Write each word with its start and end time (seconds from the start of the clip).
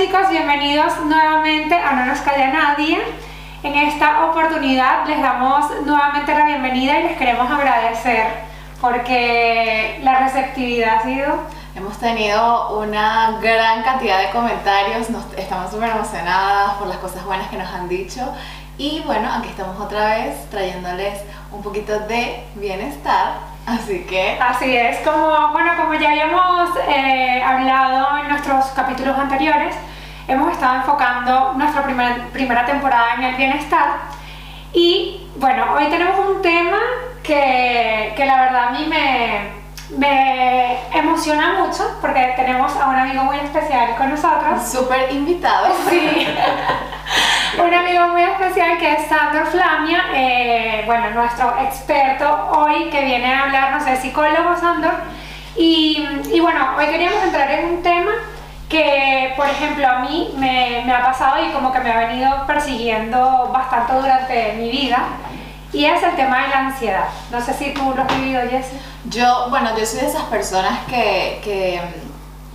Chicos, 0.00 0.30
bienvenidos 0.30 0.98
nuevamente 1.04 1.74
a 1.74 1.92
No 1.92 2.06
nos 2.06 2.20
calla 2.20 2.50
nadie. 2.50 2.98
En 3.62 3.74
esta 3.74 4.30
oportunidad 4.30 5.06
les 5.06 5.20
damos 5.20 5.66
nuevamente 5.84 6.32
la 6.32 6.46
bienvenida 6.46 7.00
y 7.00 7.02
les 7.02 7.18
queremos 7.18 7.50
agradecer 7.50 8.28
porque 8.80 10.00
la 10.02 10.20
receptividad 10.20 11.00
ha 11.00 11.02
sido... 11.02 11.26
Hemos 11.76 11.98
tenido 11.98 12.78
una 12.80 13.38
gran 13.42 13.82
cantidad 13.82 14.20
de 14.20 14.30
comentarios, 14.30 15.06
estamos 15.36 15.70
súper 15.70 15.90
emocionadas 15.90 16.76
por 16.78 16.88
las 16.88 16.96
cosas 16.96 17.22
buenas 17.26 17.48
que 17.48 17.58
nos 17.58 17.68
han 17.68 17.86
dicho 17.86 18.22
y 18.78 19.02
bueno, 19.04 19.30
aquí 19.30 19.48
estamos 19.50 19.78
otra 19.78 20.16
vez 20.16 20.48
trayéndoles 20.48 21.20
un 21.52 21.62
poquito 21.62 22.00
de 22.00 22.42
bienestar 22.54 23.34
Así 23.70 24.00
que... 24.00 24.36
Así 24.40 24.76
es, 24.76 24.98
como, 24.98 25.52
bueno, 25.52 25.70
como 25.76 25.94
ya 25.94 26.10
habíamos 26.10 26.70
eh, 26.88 27.40
hablado 27.40 28.18
en 28.18 28.28
nuestros 28.28 28.66
capítulos 28.74 29.16
anteriores, 29.16 29.76
hemos 30.26 30.52
estado 30.52 30.76
enfocando 30.76 31.52
nuestra 31.54 31.84
primera, 31.84 32.26
primera 32.32 32.64
temporada 32.66 33.14
en 33.14 33.22
el 33.24 33.36
bienestar. 33.36 33.98
Y 34.72 35.28
bueno, 35.36 35.74
hoy 35.74 35.86
tenemos 35.86 36.18
un 36.18 36.42
tema 36.42 36.78
que, 37.22 38.12
que 38.16 38.26
la 38.26 38.40
verdad 38.40 38.68
a 38.68 38.70
mí 38.72 38.86
me, 38.88 39.59
me 39.96 40.78
emociona 40.92 41.64
mucho 41.64 41.98
porque 42.00 42.34
tenemos 42.36 42.74
a 42.76 42.88
un 42.88 42.96
amigo 42.96 43.24
muy 43.24 43.38
especial 43.38 43.96
con 43.96 44.10
nosotros. 44.10 44.62
Súper 44.70 45.12
invitado. 45.12 45.74
Sí. 45.88 46.26
un 47.58 47.74
amigo 47.74 48.08
muy 48.08 48.22
especial 48.22 48.78
que 48.78 48.92
es 48.92 49.06
Sandor 49.08 49.46
Flamia, 49.46 50.04
eh, 50.14 50.82
bueno, 50.86 51.10
nuestro 51.10 51.54
experto 51.60 52.50
hoy 52.52 52.88
que 52.90 53.04
viene 53.04 53.32
a 53.32 53.44
hablarnos 53.44 53.84
de 53.84 53.96
psicólogo 53.96 54.56
Sandor. 54.56 54.94
Y, 55.56 56.06
y, 56.32 56.40
bueno, 56.40 56.76
hoy 56.78 56.86
queríamos 56.86 57.22
entrar 57.24 57.50
en 57.50 57.66
un 57.66 57.82
tema 57.82 58.12
que, 58.68 59.34
por 59.36 59.46
ejemplo, 59.48 59.86
a 59.86 59.98
mí 59.98 60.32
me, 60.36 60.82
me 60.86 60.92
ha 60.92 61.02
pasado 61.04 61.44
y 61.44 61.50
como 61.50 61.72
que 61.72 61.80
me 61.80 61.90
ha 61.90 62.06
venido 62.06 62.46
persiguiendo 62.46 63.50
bastante 63.52 63.94
durante 63.94 64.52
mi 64.54 64.70
vida 64.70 64.98
y 65.72 65.84
es 65.84 66.02
el 66.02 66.16
tema 66.16 66.42
de 66.42 66.48
la 66.48 66.58
ansiedad. 66.66 67.04
No 67.30 67.40
sé 67.40 67.54
si 67.54 67.72
tú 67.72 67.92
lo 67.94 68.02
has 68.02 68.20
vivido, 68.20 68.40
Jessy. 68.42 68.76
Yo, 69.08 69.46
bueno, 69.50 69.76
yo 69.78 69.86
soy 69.86 70.00
de 70.00 70.06
esas 70.08 70.24
personas 70.24 70.80
que, 70.86 71.40
que, 71.44 71.80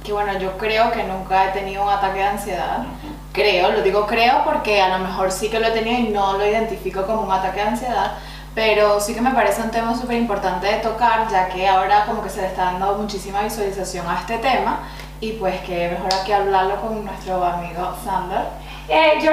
que, 0.04 0.14
bueno, 0.14 0.38
yo 0.38 0.58
creo 0.58 0.92
que 0.92 1.04
nunca 1.04 1.46
he 1.46 1.52
tenido 1.52 1.84
un 1.84 1.90
ataque 1.90 2.20
de 2.20 2.28
ansiedad. 2.28 2.86
Creo, 3.32 3.72
lo 3.72 3.82
digo 3.82 4.06
creo 4.06 4.44
porque 4.46 4.82
a 4.82 4.98
lo 4.98 5.00
mejor 5.00 5.32
sí 5.32 5.50
que 5.50 5.60
lo 5.60 5.68
he 5.68 5.72
tenido 5.72 6.00
y 6.00 6.14
no 6.14 6.38
lo 6.38 6.46
identifico 6.46 7.06
como 7.06 7.22
un 7.22 7.32
ataque 7.32 7.62
de 7.62 7.68
ansiedad, 7.68 8.14
pero 8.54 9.02
sí 9.02 9.14
que 9.14 9.22
me 9.22 9.32
parece 9.32 9.62
un 9.62 9.72
tema 9.72 9.94
súper 9.94 10.18
importante 10.18 10.68
de 10.68 10.76
tocar, 10.76 11.28
ya 11.30 11.50
que 11.50 11.68
ahora 11.68 12.06
como 12.06 12.24
que 12.24 12.30
se 12.30 12.42
le 12.42 12.48
está 12.48 12.66
dando 12.66 12.96
muchísima 12.98 13.42
visualización 13.42 14.08
a 14.08 14.20
este 14.22 14.38
tema 14.38 14.80
y 15.20 15.34
pues 15.34 15.60
que 15.62 15.90
mejor 15.90 16.14
aquí 16.14 16.32
hablarlo 16.32 16.80
con 16.80 17.04
nuestro 17.04 17.44
amigo 17.44 17.94
Sander. 18.04 18.46
Eh, 18.88 19.20
yo 19.22 19.32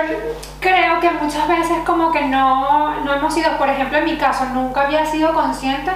creo 0.60 1.00
que 1.00 1.10
muchas 1.10 1.46
veces 1.46 1.78
como 1.84 2.10
que 2.10 2.22
no, 2.22 3.00
no 3.00 3.14
hemos 3.14 3.34
sido, 3.34 3.56
por 3.58 3.68
ejemplo 3.68 3.98
en 3.98 4.04
mi 4.04 4.16
caso, 4.16 4.46
nunca 4.46 4.82
había 4.82 5.04
sido 5.04 5.34
consciente 5.34 5.90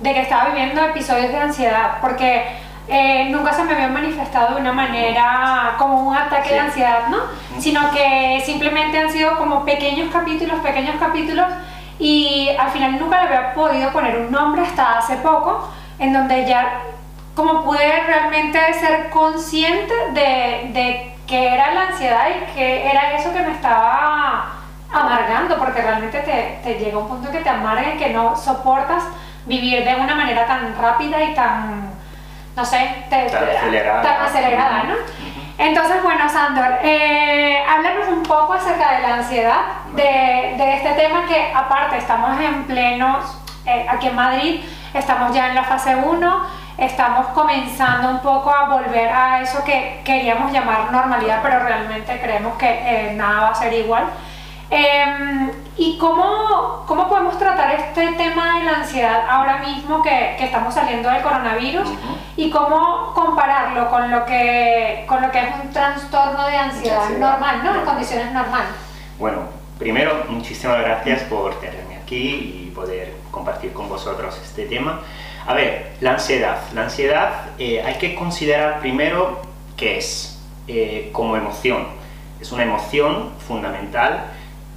de 0.00 0.14
que 0.14 0.20
estaba 0.20 0.50
viviendo 0.50 0.80
episodios 0.82 1.30
de 1.30 1.38
ansiedad, 1.38 1.98
porque 2.00 2.46
eh, 2.88 3.28
nunca 3.30 3.52
se 3.52 3.64
me 3.64 3.74
había 3.74 3.88
manifestado 3.88 4.54
de 4.54 4.60
una 4.60 4.72
manera 4.72 5.74
como 5.78 6.08
un 6.08 6.16
ataque 6.16 6.54
de 6.54 6.60
ansiedad, 6.60 7.08
¿no? 7.08 7.18
Sino 7.58 7.90
que 7.90 8.42
simplemente 8.44 8.98
han 8.98 9.10
sido 9.10 9.36
como 9.36 9.64
pequeños 9.64 10.12
capítulos, 10.12 10.60
pequeños 10.60 10.96
capítulos, 10.98 11.46
y 11.98 12.48
al 12.58 12.70
final 12.70 12.98
nunca 12.98 13.22
le 13.22 13.28
había 13.28 13.54
podido 13.54 13.92
poner 13.92 14.16
un 14.16 14.30
nombre 14.30 14.62
hasta 14.62 14.98
hace 14.98 15.16
poco, 15.16 15.68
en 15.98 16.12
donde 16.12 16.46
ya 16.46 16.80
como 17.34 17.62
pude 17.62 18.02
realmente 18.06 18.58
ser 18.74 19.10
consciente 19.10 19.94
de, 20.12 20.70
de 20.72 21.14
que 21.30 21.54
era 21.54 21.72
la 21.72 21.82
ansiedad 21.82 22.26
y 22.28 22.52
que 22.52 22.90
era 22.90 23.14
eso 23.14 23.32
que 23.32 23.40
me 23.40 23.52
estaba 23.52 24.46
amargando, 24.92 25.56
porque 25.58 25.80
realmente 25.80 26.18
te, 26.18 26.58
te 26.64 26.74
llega 26.80 26.98
un 26.98 27.06
punto 27.06 27.30
que 27.30 27.38
te 27.38 27.48
amarga 27.48 27.94
y 27.94 27.98
que 27.98 28.10
no 28.10 28.36
soportas 28.36 29.04
vivir 29.46 29.84
de 29.84 29.94
una 29.94 30.16
manera 30.16 30.44
tan 30.44 30.76
rápida 30.76 31.22
y 31.22 31.32
tan, 31.32 31.92
no 32.56 32.64
sé, 32.64 33.04
tan, 33.08 33.26
acelerada. 34.26 34.82
¿no? 34.82 34.94
Entonces, 35.56 36.02
bueno, 36.02 36.28
Sandor, 36.28 36.78
eh, 36.82 37.62
háblanos 37.68 38.08
un 38.08 38.24
poco 38.24 38.54
acerca 38.54 38.96
de 38.96 39.02
la 39.02 39.14
ansiedad, 39.14 39.60
de, 39.94 40.54
de 40.56 40.74
este 40.74 40.92
tema 40.94 41.26
que 41.26 41.52
aparte 41.54 41.98
estamos 41.98 42.40
en 42.40 42.64
pleno, 42.64 43.20
eh, 43.66 43.86
aquí 43.88 44.08
en 44.08 44.16
Madrid, 44.16 44.60
estamos 44.92 45.32
ya 45.32 45.50
en 45.50 45.54
la 45.54 45.62
fase 45.62 45.94
1, 45.94 46.59
estamos 46.80 47.26
comenzando 47.28 48.08
un 48.08 48.20
poco 48.20 48.50
a 48.50 48.68
volver 48.70 49.08
a 49.08 49.42
eso 49.42 49.62
que 49.62 50.00
queríamos 50.04 50.50
llamar 50.50 50.90
normalidad, 50.90 51.40
pero 51.42 51.60
realmente 51.60 52.18
creemos 52.20 52.56
que 52.56 52.66
eh, 52.68 53.12
nada 53.14 53.42
va 53.42 53.48
a 53.50 53.54
ser 53.54 53.72
igual. 53.74 54.04
Em, 54.70 55.50
¿Y 55.76 55.98
cómo, 55.98 56.84
cómo, 56.86 57.08
podemos 57.08 57.36
tratar 57.38 57.74
este 57.74 58.12
tema 58.12 58.58
de 58.58 58.64
la 58.64 58.72
ansiedad 58.78 59.24
ahora 59.28 59.58
mismo 59.58 60.02
que, 60.02 60.36
que 60.38 60.44
estamos 60.44 60.74
saliendo 60.74 61.10
del 61.10 61.22
coronavirus? 61.22 61.88
¿Y 62.36 62.50
cómo 62.50 63.12
compararlo 63.14 63.90
con 63.90 64.10
lo, 64.10 64.24
que, 64.24 65.04
con 65.08 65.22
lo 65.22 65.30
que 65.30 65.40
es 65.40 65.48
un 65.62 65.70
trastorno 65.72 66.46
de 66.46 66.56
ansiedad, 66.56 67.08
normal, 67.18 67.62
¿no? 67.64 67.74
En 67.74 67.84
condiciones 67.84 68.32
normales. 68.32 68.70
Bueno, 69.18 69.40
primero, 69.78 70.24
muchísimas 70.28 70.78
gracias 70.80 71.22
por 71.22 71.58
tenerme 71.60 71.96
aquí 71.96 72.66
y 72.66 72.72
poder 72.74 73.14
compartir 73.30 73.72
con 73.72 73.88
vosotros 73.88 74.38
este 74.42 74.66
tema. 74.66 75.00
A 75.46 75.54
ver, 75.54 75.92
la 76.00 76.12
ansiedad. 76.12 76.58
La 76.74 76.82
ansiedad 76.84 77.50
eh, 77.58 77.82
hay 77.82 77.94
que 77.94 78.14
considerar 78.14 78.80
primero 78.80 79.40
qué 79.76 79.98
es 79.98 80.38
eh, 80.68 81.08
como 81.12 81.36
emoción. 81.36 81.86
Es 82.40 82.52
una 82.52 82.62
emoción 82.62 83.30
fundamental 83.46 84.26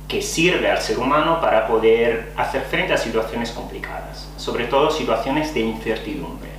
que 0.08 0.22
sirve 0.22 0.70
al 0.70 0.80
ser 0.80 1.00
humano 1.00 1.40
para 1.42 1.68
poder 1.68 2.34
hacer 2.38 2.62
frente 2.64 2.94
a 2.94 2.98
situaciones 2.98 3.52
complicadas, 3.52 4.30
sobre 4.38 4.66
todo 4.66 4.92
situaciones 4.92 5.54
de 5.54 5.62
incertidumbre. 5.62 6.50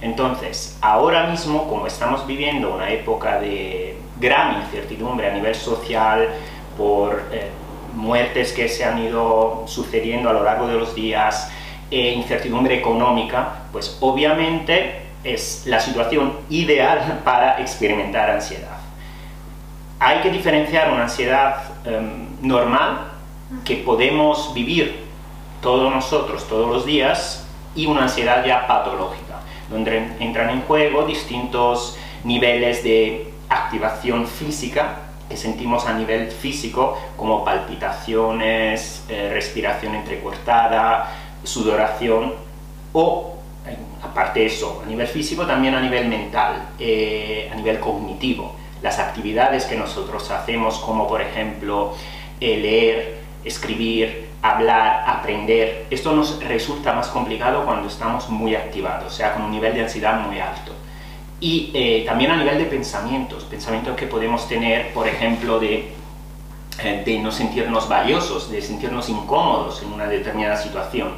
Entonces, 0.00 0.78
ahora 0.82 1.26
mismo, 1.26 1.68
como 1.68 1.86
estamos 1.86 2.26
viviendo 2.26 2.74
una 2.74 2.90
época 2.90 3.40
de 3.40 3.96
gran 4.20 4.62
incertidumbre 4.62 5.28
a 5.30 5.32
nivel 5.32 5.54
social 5.54 6.28
por 6.76 7.22
eh, 7.32 7.50
muertes 7.94 8.52
que 8.52 8.68
se 8.68 8.84
han 8.84 8.98
ido 8.98 9.64
sucediendo 9.66 10.28
a 10.28 10.32
lo 10.32 10.44
largo 10.44 10.68
de 10.68 10.74
los 10.74 10.94
días, 10.94 11.50
e 11.90 12.12
incertidumbre 12.12 12.76
económica, 12.76 13.62
pues 13.72 13.98
obviamente 14.00 15.02
es 15.24 15.64
la 15.66 15.80
situación 15.80 16.32
ideal 16.50 17.20
para 17.24 17.60
experimentar 17.60 18.30
ansiedad. 18.30 18.76
Hay 19.98 20.20
que 20.20 20.30
diferenciar 20.30 20.92
una 20.92 21.04
ansiedad 21.04 21.62
em, 21.84 22.28
normal 22.42 23.12
que 23.64 23.76
podemos 23.76 24.52
vivir 24.54 25.06
todos 25.60 25.92
nosotros 25.92 26.46
todos 26.48 26.68
los 26.68 26.86
días 26.86 27.46
y 27.74 27.86
una 27.86 28.02
ansiedad 28.02 28.44
ya 28.44 28.66
patológica, 28.66 29.40
donde 29.70 30.12
entran 30.20 30.50
en 30.50 30.62
juego 30.62 31.04
distintos 31.04 31.98
niveles 32.24 32.82
de 32.84 33.32
activación 33.48 34.26
física 34.26 35.06
que 35.28 35.36
sentimos 35.36 35.86
a 35.86 35.92
nivel 35.92 36.30
físico, 36.30 36.96
como 37.16 37.44
palpitaciones, 37.44 39.04
eh, 39.08 39.30
respiración 39.32 39.96
entrecortada, 39.96 41.12
sudoración 41.46 42.34
o, 42.92 43.36
eh, 43.66 43.76
aparte 44.02 44.40
de 44.40 44.46
eso, 44.46 44.82
a 44.84 44.88
nivel 44.88 45.06
físico, 45.06 45.46
también 45.46 45.74
a 45.74 45.80
nivel 45.80 46.08
mental, 46.08 46.70
eh, 46.78 47.50
a 47.52 47.54
nivel 47.54 47.78
cognitivo. 47.80 48.54
Las 48.82 48.98
actividades 48.98 49.64
que 49.64 49.76
nosotros 49.76 50.30
hacemos, 50.30 50.78
como 50.78 51.06
por 51.06 51.20
ejemplo 51.20 51.94
eh, 52.40 52.56
leer, 52.58 53.18
escribir, 53.44 54.28
hablar, 54.42 55.04
aprender, 55.06 55.86
esto 55.90 56.12
nos 56.14 56.42
resulta 56.42 56.92
más 56.92 57.08
complicado 57.08 57.64
cuando 57.64 57.88
estamos 57.88 58.28
muy 58.28 58.54
activados, 58.54 59.12
o 59.12 59.16
sea, 59.16 59.32
con 59.32 59.42
un 59.42 59.50
nivel 59.50 59.74
de 59.74 59.82
ansiedad 59.82 60.20
muy 60.20 60.38
alto. 60.38 60.72
Y 61.38 62.04
también 62.06 62.30
a 62.30 62.36
nivel 62.36 62.56
de 62.56 62.64
pensamientos, 62.64 63.44
pensamientos 63.44 63.94
que 63.94 64.06
podemos 64.06 64.48
tener, 64.48 64.94
por 64.94 65.06
ejemplo, 65.06 65.60
de 65.60 65.92
de 66.82 67.18
no 67.18 67.32
sentirnos 67.32 67.88
valiosos, 67.88 68.50
de 68.50 68.60
sentirnos 68.60 69.08
incómodos 69.08 69.82
en 69.82 69.92
una 69.92 70.06
determinada 70.06 70.56
situación. 70.56 71.14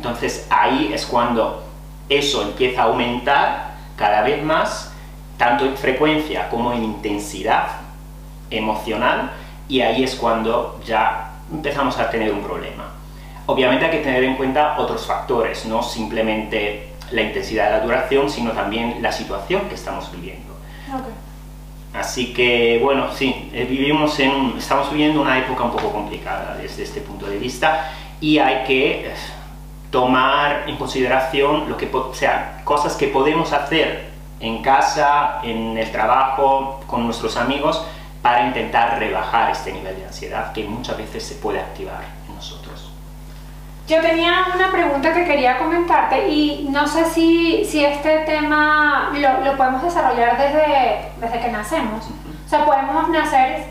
Entonces 0.00 0.46
ahí 0.48 0.92
es 0.94 1.04
cuando 1.04 1.62
eso 2.08 2.40
empieza 2.40 2.80
a 2.80 2.84
aumentar 2.86 3.74
cada 3.96 4.22
vez 4.22 4.42
más 4.42 4.94
tanto 5.36 5.66
en 5.66 5.76
frecuencia 5.76 6.48
como 6.48 6.72
en 6.72 6.84
intensidad 6.84 7.66
emocional, 8.48 9.30
y 9.68 9.82
ahí 9.82 10.02
es 10.02 10.14
cuando 10.16 10.80
ya 10.86 11.32
empezamos 11.52 11.98
a 11.98 12.08
tener 12.08 12.32
un 12.32 12.42
problema. 12.42 12.94
Obviamente 13.44 13.84
hay 13.84 13.90
que 13.90 13.98
tener 13.98 14.24
en 14.24 14.36
cuenta 14.36 14.78
otros 14.78 15.04
factores, 15.04 15.66
no 15.66 15.82
simplemente 15.82 16.94
la 17.10 17.20
intensidad 17.20 17.66
de 17.66 17.70
la 17.72 17.80
duración, 17.80 18.30
sino 18.30 18.52
también 18.52 19.02
la 19.02 19.12
situación 19.12 19.68
que 19.68 19.74
estamos 19.74 20.10
viviendo. 20.10 20.54
Así 21.92 22.32
que, 22.32 22.80
bueno, 22.82 23.12
sí, 23.14 23.50
eh, 23.52 23.66
vivimos 23.68 24.18
en, 24.18 24.54
estamos 24.56 24.90
viviendo 24.90 25.20
una 25.20 25.38
época 25.38 25.64
un 25.64 25.72
poco 25.72 25.92
complicada 25.92 26.56
desde 26.56 26.84
este 26.84 27.02
punto 27.02 27.26
de 27.26 27.36
vista 27.36 27.92
y 28.18 28.38
hay 28.38 28.64
que 28.64 29.08
eh, 29.08 29.14
tomar 29.90 30.64
en 30.68 30.76
consideración 30.76 31.68
lo 31.68 31.76
que, 31.76 31.88
o 31.92 32.14
sea, 32.14 32.62
cosas 32.64 32.96
que 32.96 33.08
podemos 33.08 33.52
hacer 33.52 34.10
en 34.40 34.62
casa, 34.62 35.40
en 35.42 35.76
el 35.76 35.90
trabajo, 35.90 36.80
con 36.86 37.04
nuestros 37.04 37.36
amigos, 37.36 37.84
para 38.22 38.46
intentar 38.46 38.98
rebajar 38.98 39.50
este 39.50 39.72
nivel 39.72 39.96
de 39.96 40.06
ansiedad 40.06 40.52
que 40.52 40.64
muchas 40.64 40.96
veces 40.96 41.26
se 41.26 41.34
puede 41.36 41.60
activar 41.60 42.02
en 42.28 42.34
nosotros. 42.34 42.90
Yo 43.88 44.00
tenía 44.00 44.46
una 44.54 44.70
pregunta 44.70 45.12
que 45.12 45.24
quería 45.24 45.58
comentarte 45.58 46.28
y 46.28 46.68
no 46.70 46.86
sé 46.86 47.06
si, 47.06 47.64
si 47.64 47.84
este 47.84 48.20
tema 48.20 49.10
lo, 49.12 49.44
lo, 49.44 49.56
podemos 49.56 49.82
desarrollar 49.82 50.38
desde, 50.38 51.10
desde 51.20 51.40
que 51.40 51.50
nacemos. 51.50 52.06
O 52.46 52.48
sea, 52.48 52.64
podemos 52.64 53.08
nacer, 53.08 53.64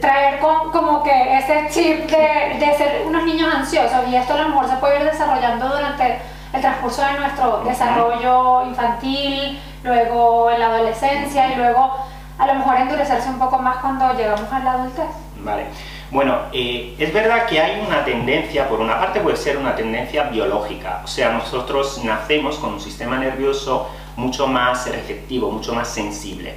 traer 0.00 0.40
como 0.40 1.02
que 1.02 1.38
ese 1.38 1.68
chip 1.70 2.10
de, 2.10 2.58
de, 2.58 2.74
ser 2.76 3.04
unos 3.06 3.24
niños 3.24 3.54
ansiosos 3.54 4.08
y 4.08 4.16
esto 4.16 4.34
a 4.34 4.42
lo 4.42 4.48
mejor 4.48 4.68
se 4.68 4.76
puede 4.76 4.98
ir 4.98 5.04
desarrollando 5.04 5.68
durante 5.68 6.18
el 6.52 6.60
transcurso 6.60 7.02
de 7.02 7.12
nuestro 7.18 7.62
desarrollo 7.64 8.66
infantil, 8.66 9.60
luego 9.84 10.50
en 10.50 10.60
la 10.60 10.66
adolescencia 10.66 11.52
y 11.52 11.56
luego 11.56 11.94
a 12.38 12.46
lo 12.46 12.54
mejor 12.54 12.76
endurecerse 12.76 13.28
un 13.28 13.38
poco 13.38 13.58
más 13.58 13.78
cuando 13.78 14.12
llegamos 14.14 14.52
a 14.52 14.58
la 14.58 14.72
adultez. 14.72 15.06
Vale. 15.38 15.66
Bueno, 16.10 16.38
eh, 16.52 16.94
es 16.98 17.12
verdad 17.12 17.46
que 17.46 17.60
hay 17.60 17.80
una 17.84 18.04
tendencia, 18.04 18.68
por 18.68 18.80
una 18.80 18.98
parte 18.98 19.20
puede 19.20 19.36
ser 19.36 19.56
una 19.56 19.74
tendencia 19.74 20.24
biológica, 20.24 21.00
o 21.04 21.06
sea, 21.08 21.30
nosotros 21.30 22.04
nacemos 22.04 22.58
con 22.58 22.74
un 22.74 22.80
sistema 22.80 23.18
nervioso 23.18 23.88
mucho 24.14 24.46
más 24.46 24.88
receptivo, 24.90 25.50
mucho 25.50 25.74
más 25.74 25.88
sensible. 25.88 26.54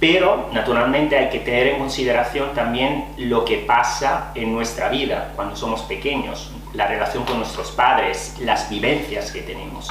Pero, 0.00 0.48
naturalmente, 0.52 1.16
hay 1.18 1.28
que 1.28 1.40
tener 1.40 1.68
en 1.68 1.78
consideración 1.78 2.54
también 2.54 3.04
lo 3.18 3.44
que 3.44 3.58
pasa 3.58 4.32
en 4.34 4.52
nuestra 4.52 4.88
vida 4.88 5.32
cuando 5.36 5.54
somos 5.54 5.82
pequeños, 5.82 6.50
la 6.72 6.86
relación 6.86 7.24
con 7.24 7.36
nuestros 7.36 7.70
padres, 7.72 8.36
las 8.40 8.70
vivencias 8.70 9.30
que 9.30 9.42
tenemos. 9.42 9.90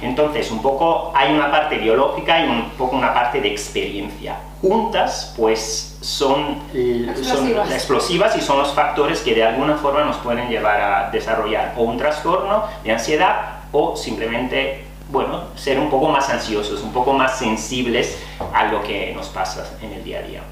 Entonces, 0.00 0.52
un 0.52 0.62
poco 0.62 1.12
hay 1.14 1.34
una 1.34 1.50
parte 1.50 1.76
biológica 1.78 2.44
y 2.44 2.48
un 2.48 2.70
poco 2.70 2.96
una 2.96 3.12
parte 3.12 3.40
de 3.40 3.48
experiencia. 3.48 4.36
Juntas, 4.60 5.34
pues 5.36 5.98
son, 6.00 6.58
explosivas. 6.72 7.72
explosivas 7.72 8.36
y 8.36 8.40
son 8.40 8.58
los 8.58 8.72
factores 8.72 9.20
que 9.20 9.34
de 9.34 9.44
alguna 9.44 9.76
forma 9.76 10.04
nos 10.04 10.16
pueden 10.18 10.48
llevar 10.48 10.80
a 10.80 11.10
desarrollar 11.10 11.74
o 11.76 11.82
un 11.82 11.96
trastorno 11.96 12.64
de 12.84 12.92
ansiedad 12.92 13.58
o 13.72 13.96
simplemente, 13.96 14.84
bueno, 15.08 15.44
ser 15.56 15.78
un 15.78 15.90
poco 15.90 16.08
más 16.08 16.28
ansiosos, 16.28 16.82
un 16.82 16.92
poco 16.92 17.12
más 17.12 17.38
sensibles 17.38 18.18
a 18.52 18.66
lo 18.66 18.82
que 18.82 19.12
nos 19.14 19.28
pasa 19.28 19.66
en 19.80 19.92
el 19.92 20.04
día 20.04 20.18
a 20.18 20.22
día. 20.22 20.42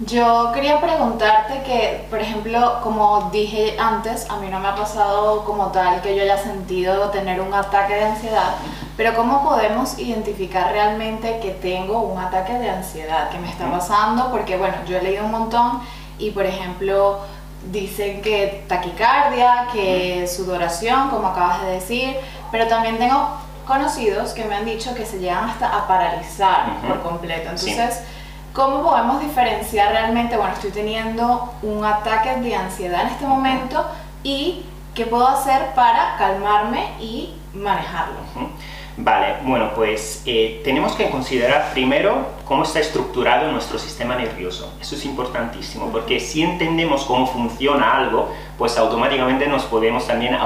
Yo 0.00 0.50
quería 0.52 0.80
preguntarte 0.80 1.62
que, 1.62 2.06
por 2.10 2.18
ejemplo, 2.18 2.80
como 2.82 3.30
dije 3.30 3.76
antes, 3.78 4.28
a 4.28 4.36
mí 4.38 4.48
no 4.48 4.58
me 4.58 4.68
ha 4.68 4.74
pasado 4.74 5.44
como 5.44 5.68
tal 5.68 6.00
que 6.00 6.16
yo 6.16 6.22
haya 6.22 6.38
sentido 6.38 7.10
tener 7.10 7.40
un 7.40 7.54
ataque 7.54 7.94
de 7.94 8.04
ansiedad, 8.04 8.54
pero 8.96 9.14
¿cómo 9.14 9.44
podemos 9.44 9.98
identificar 9.98 10.72
realmente 10.72 11.38
que 11.40 11.50
tengo 11.50 12.00
un 12.00 12.18
ataque 12.18 12.54
de 12.54 12.70
ansiedad 12.70 13.30
que 13.30 13.38
me 13.38 13.48
está 13.48 13.70
pasando? 13.70 14.30
Porque, 14.30 14.56
bueno, 14.56 14.74
yo 14.88 14.96
he 14.96 15.02
leído 15.02 15.24
un 15.24 15.30
montón 15.30 15.82
y, 16.18 16.30
por 16.30 16.46
ejemplo, 16.46 17.20
dicen 17.70 18.22
que 18.22 18.64
taquicardia, 18.66 19.68
que 19.72 20.26
sudoración, 20.26 21.10
como 21.10 21.28
acabas 21.28 21.62
de 21.62 21.72
decir, 21.72 22.16
pero 22.50 22.66
también 22.66 22.98
tengo 22.98 23.28
conocidos 23.66 24.32
que 24.32 24.44
me 24.44 24.54
han 24.54 24.64
dicho 24.64 24.94
que 24.94 25.06
se 25.06 25.18
llegan 25.18 25.48
hasta 25.48 25.76
a 25.76 25.86
paralizar 25.86 26.80
por 26.86 27.02
completo. 27.02 27.50
Entonces, 27.50 28.02
¿Cómo 28.52 28.82
podemos 28.82 29.22
diferenciar 29.22 29.92
realmente, 29.92 30.36
bueno, 30.36 30.52
estoy 30.52 30.72
teniendo 30.72 31.54
un 31.62 31.82
ataque 31.86 32.36
de 32.36 32.54
ansiedad 32.54 33.06
en 33.06 33.08
este 33.08 33.24
momento 33.24 33.82
y 34.22 34.66
qué 34.94 35.06
puedo 35.06 35.26
hacer 35.26 35.74
para 35.74 36.16
calmarme 36.18 36.90
y 37.00 37.34
manejarlo? 37.54 38.18
Vale, 38.98 39.36
bueno, 39.44 39.70
pues 39.74 40.22
eh, 40.26 40.60
tenemos 40.64 40.92
que 40.92 41.08
considerar 41.08 41.70
primero 41.72 42.26
cómo 42.44 42.64
está 42.64 42.80
estructurado 42.80 43.50
nuestro 43.50 43.78
sistema 43.78 44.16
nervioso. 44.16 44.70
Eso 44.82 44.96
es 44.96 45.04
importantísimo, 45.06 45.86
porque 45.86 46.20
si 46.20 46.42
entendemos 46.42 47.04
cómo 47.04 47.26
funciona 47.26 47.96
algo, 47.96 48.34
pues 48.58 48.76
automáticamente 48.76 49.46
nos 49.46 49.62
podemos 49.64 50.06
también 50.06 50.36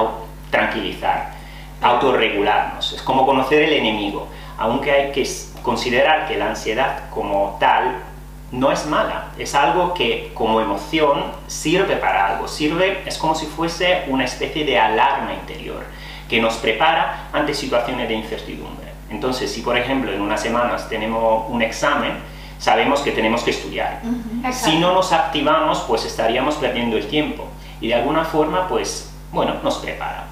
tranquilizar, 0.49 1.33
autorregularnos. 1.81 2.93
Es 2.93 3.01
como 3.01 3.25
conocer 3.25 3.63
el 3.63 3.73
enemigo, 3.73 4.27
aunque 4.57 4.91
hay 4.91 5.11
que 5.11 5.27
considerar 5.61 6.27
que 6.27 6.37
la 6.37 6.49
ansiedad 6.49 7.09
como 7.09 7.57
tal 7.59 8.03
no 8.51 8.71
es 8.71 8.85
mala, 8.85 9.27
es 9.37 9.53
algo 9.55 9.93
que 9.93 10.31
como 10.33 10.61
emoción 10.61 11.25
sirve 11.47 11.97
para 11.97 12.27
algo, 12.27 12.47
sirve, 12.47 13.03
es 13.05 13.17
como 13.17 13.35
si 13.35 13.45
fuese 13.45 14.03
una 14.07 14.23
especie 14.23 14.63
de 14.63 14.79
alarma 14.79 15.33
interior 15.33 15.83
que 16.29 16.41
nos 16.41 16.55
prepara 16.55 17.27
ante 17.33 17.53
situaciones 17.53 18.07
de 18.07 18.13
incertidumbre. 18.13 18.87
Entonces, 19.09 19.51
si 19.51 19.61
por 19.61 19.77
ejemplo 19.77 20.11
en 20.11 20.21
unas 20.21 20.41
semanas 20.41 20.87
tenemos 20.87 21.45
un 21.49 21.61
examen, 21.61 22.13
sabemos 22.57 23.01
que 23.01 23.11
tenemos 23.11 23.43
que 23.43 23.51
estudiar. 23.51 24.01
Si 24.51 24.77
no 24.79 24.93
nos 24.93 25.11
activamos, 25.11 25.81
pues 25.81 26.05
estaríamos 26.05 26.55
perdiendo 26.55 26.97
el 26.97 27.07
tiempo 27.07 27.47
y 27.79 27.89
de 27.89 27.95
alguna 27.95 28.25
forma, 28.25 28.67
pues, 28.67 29.13
bueno, 29.31 29.55
nos 29.63 29.77
prepara. 29.77 30.27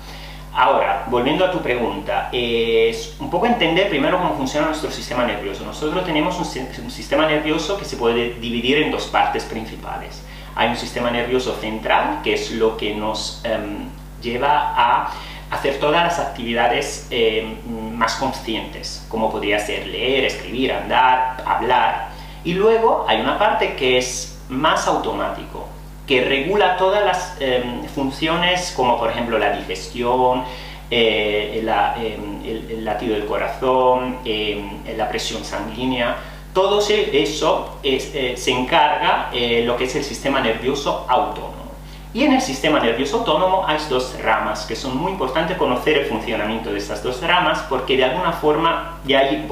Ahora, 0.58 1.04
volviendo 1.10 1.44
a 1.44 1.52
tu 1.52 1.60
pregunta, 1.60 2.30
es 2.32 3.18
un 3.20 3.30
poco 3.30 3.46
entender 3.46 3.90
primero 3.90 4.18
cómo 4.18 4.38
funciona 4.38 4.68
nuestro 4.68 4.90
sistema 4.90 5.26
nervioso. 5.26 5.66
Nosotros 5.66 6.06
tenemos 6.06 6.40
un, 6.40 6.46
sistema 6.90 7.28
nervioso 7.28 7.78
que 7.78 7.84
se 7.84 7.98
puede 7.98 8.36
dividir 8.36 8.78
en 8.78 8.90
dos 8.90 9.08
partes 9.08 9.44
principales. 9.44 10.24
Hay 10.56 10.70
un 10.70 10.78
sistema 10.78 11.12
nervioso 11.12 11.58
central, 11.60 12.22
que 12.24 12.36
es 12.36 12.52
lo 12.52 12.78
que 12.78 12.96
nos 12.96 13.42
em, 13.44 13.90
lleva 14.22 14.74
a 14.78 15.12
hacer 15.52 15.78
todas 15.78 16.02
las 16.02 16.20
actividades 16.20 17.08
em, 17.10 17.58
más 17.94 18.16
conscientes, 18.16 19.06
como 19.10 19.30
podría 19.30 19.60
ser 19.60 19.86
leer, 19.88 20.24
escribir, 20.24 20.72
andar, 20.72 21.44
hablar. 21.46 22.12
Y 22.46 22.54
luego 22.54 23.04
hay 23.10 23.20
una 23.20 23.38
parte 23.38 23.76
que 23.76 23.98
es 23.98 24.40
más 24.48 24.88
automático, 24.88 25.68
que 26.08 26.24
regula 26.24 26.78
todas 26.78 27.04
las 27.04 27.38
em, 27.40 27.84
funciones 27.86 28.74
como 28.76 28.98
por 29.00 29.10
ejemplo 29.10 29.38
la 29.40 29.58
digestión, 29.58 30.44
eh, 30.92 31.64
em, 31.98 32.46
el, 32.46 32.86
latido 32.86 33.16
del 33.16 33.26
corazón, 33.26 34.20
em, 34.24 34.84
la 34.96 35.10
presión 35.10 35.44
sanguínea, 35.44 36.16
todo 36.54 36.80
eso 36.80 37.80
eh, 37.84 38.36
se 38.38 38.52
encarga 38.52 39.30
eh, 39.34 39.64
lo 39.66 39.76
que 39.76 39.86
es 39.86 39.96
el 39.96 40.04
sistema 40.04 40.40
nervioso 40.40 41.06
autónomo. 41.10 41.66
Y 42.14 42.24
en 42.24 42.34
el 42.34 42.42
sistema 42.42 42.80
nervioso 42.80 43.18
autónomo 43.18 43.66
hay 43.68 43.78
dos 43.90 44.16
ramas 44.22 44.66
que 44.66 44.76
son 44.76 44.96
muy 44.96 45.12
importantes 45.12 45.58
conocer 45.58 45.98
el 45.98 46.06
funcionamiento 46.06 46.72
de 46.72 46.78
estas 46.78 47.04
dos 47.04 47.22
ramas 47.22 47.66
porque 47.68 47.98
de 47.98 48.06
alguna 48.06 48.32
forma, 48.32 49.00
y 49.06 49.14
ahí 49.16 49.46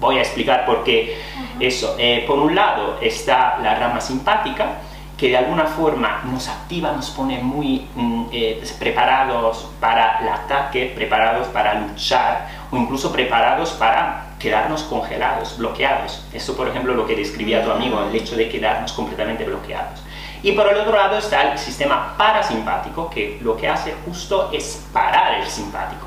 voy 0.00 0.18
a 0.18 0.20
explicar 0.20 0.64
por 0.64 0.84
qué 0.84 1.20
eso. 1.60 1.96
Eh, 1.98 2.24
por 2.26 2.38
un 2.38 2.54
lado 2.54 2.98
está 3.00 3.58
la 3.62 3.74
rama 3.74 4.00
simpática, 4.00 4.78
que 5.16 5.30
de 5.30 5.36
alguna 5.36 5.64
forma 5.64 6.22
nos 6.26 6.48
activa, 6.48 6.92
nos 6.92 7.10
pone 7.10 7.40
muy 7.40 7.88
mm, 7.94 8.26
eh, 8.30 8.62
preparados 8.78 9.68
para 9.80 10.20
el 10.20 10.28
ataque, 10.28 10.92
preparados 10.94 11.48
para 11.48 11.74
luchar 11.74 12.48
o 12.70 12.76
incluso 12.76 13.10
preparados 13.10 13.70
para 13.72 14.26
quedarnos 14.38 14.84
congelados, 14.84 15.58
bloqueados. 15.58 16.24
Eso, 16.32 16.56
por 16.56 16.68
ejemplo, 16.68 16.94
lo 16.94 17.04
que 17.04 17.16
describía 17.16 17.64
tu 17.64 17.72
amigo, 17.72 18.00
el 18.08 18.14
hecho 18.14 18.36
de 18.36 18.48
quedarnos 18.48 18.92
completamente 18.92 19.44
bloqueados. 19.44 20.00
Y 20.40 20.52
por 20.52 20.68
el 20.68 20.76
otro 20.76 20.96
lado 20.96 21.18
está 21.18 21.50
el 21.50 21.58
sistema 21.58 22.14
parasimpático, 22.16 23.10
que 23.10 23.40
lo 23.42 23.56
que 23.56 23.66
hace 23.66 23.94
justo 24.04 24.50
es 24.52 24.86
parar 24.92 25.34
el 25.40 25.46
simpático 25.48 26.06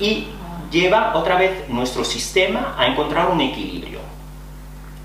y 0.00 0.28
lleva 0.70 1.12
otra 1.14 1.36
vez 1.36 1.68
nuestro 1.68 2.04
sistema 2.04 2.74
a 2.78 2.86
encontrar 2.86 3.30
un 3.30 3.40
equilibrio 3.40 4.00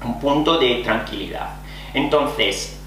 un 0.05 0.19
punto 0.19 0.57
de 0.57 0.75
tranquilidad. 0.83 1.49
Entonces, 1.93 2.77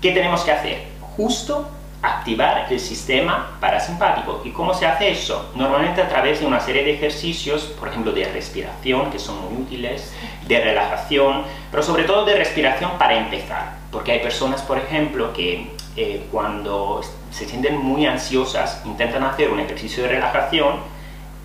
¿qué 0.00 0.12
tenemos 0.12 0.42
que 0.42 0.52
hacer? 0.52 0.82
Justo 1.16 1.68
activar 2.00 2.66
el 2.70 2.78
sistema 2.78 3.58
parasimpático. 3.60 4.42
¿Y 4.44 4.50
cómo 4.50 4.72
se 4.72 4.86
hace 4.86 5.10
eso? 5.10 5.50
Normalmente 5.56 6.00
a 6.00 6.08
través 6.08 6.40
de 6.40 6.46
una 6.46 6.60
serie 6.60 6.84
de 6.84 6.94
ejercicios, 6.94 7.62
por 7.78 7.88
ejemplo, 7.88 8.12
de 8.12 8.24
respiración, 8.26 9.10
que 9.10 9.18
son 9.18 9.40
muy 9.44 9.62
útiles, 9.62 10.14
de 10.46 10.60
relajación, 10.60 11.42
pero 11.70 11.82
sobre 11.82 12.04
todo 12.04 12.24
de 12.24 12.36
respiración 12.36 12.92
para 12.98 13.18
empezar. 13.18 13.78
Porque 13.90 14.12
hay 14.12 14.20
personas, 14.20 14.62
por 14.62 14.78
ejemplo, 14.78 15.32
que 15.32 15.72
eh, 15.96 16.26
cuando 16.30 17.00
se 17.32 17.48
sienten 17.48 17.78
muy 17.78 18.06
ansiosas, 18.06 18.82
intentan 18.84 19.24
hacer 19.24 19.50
un 19.50 19.58
ejercicio 19.58 20.04
de 20.04 20.10
relajación 20.10 20.76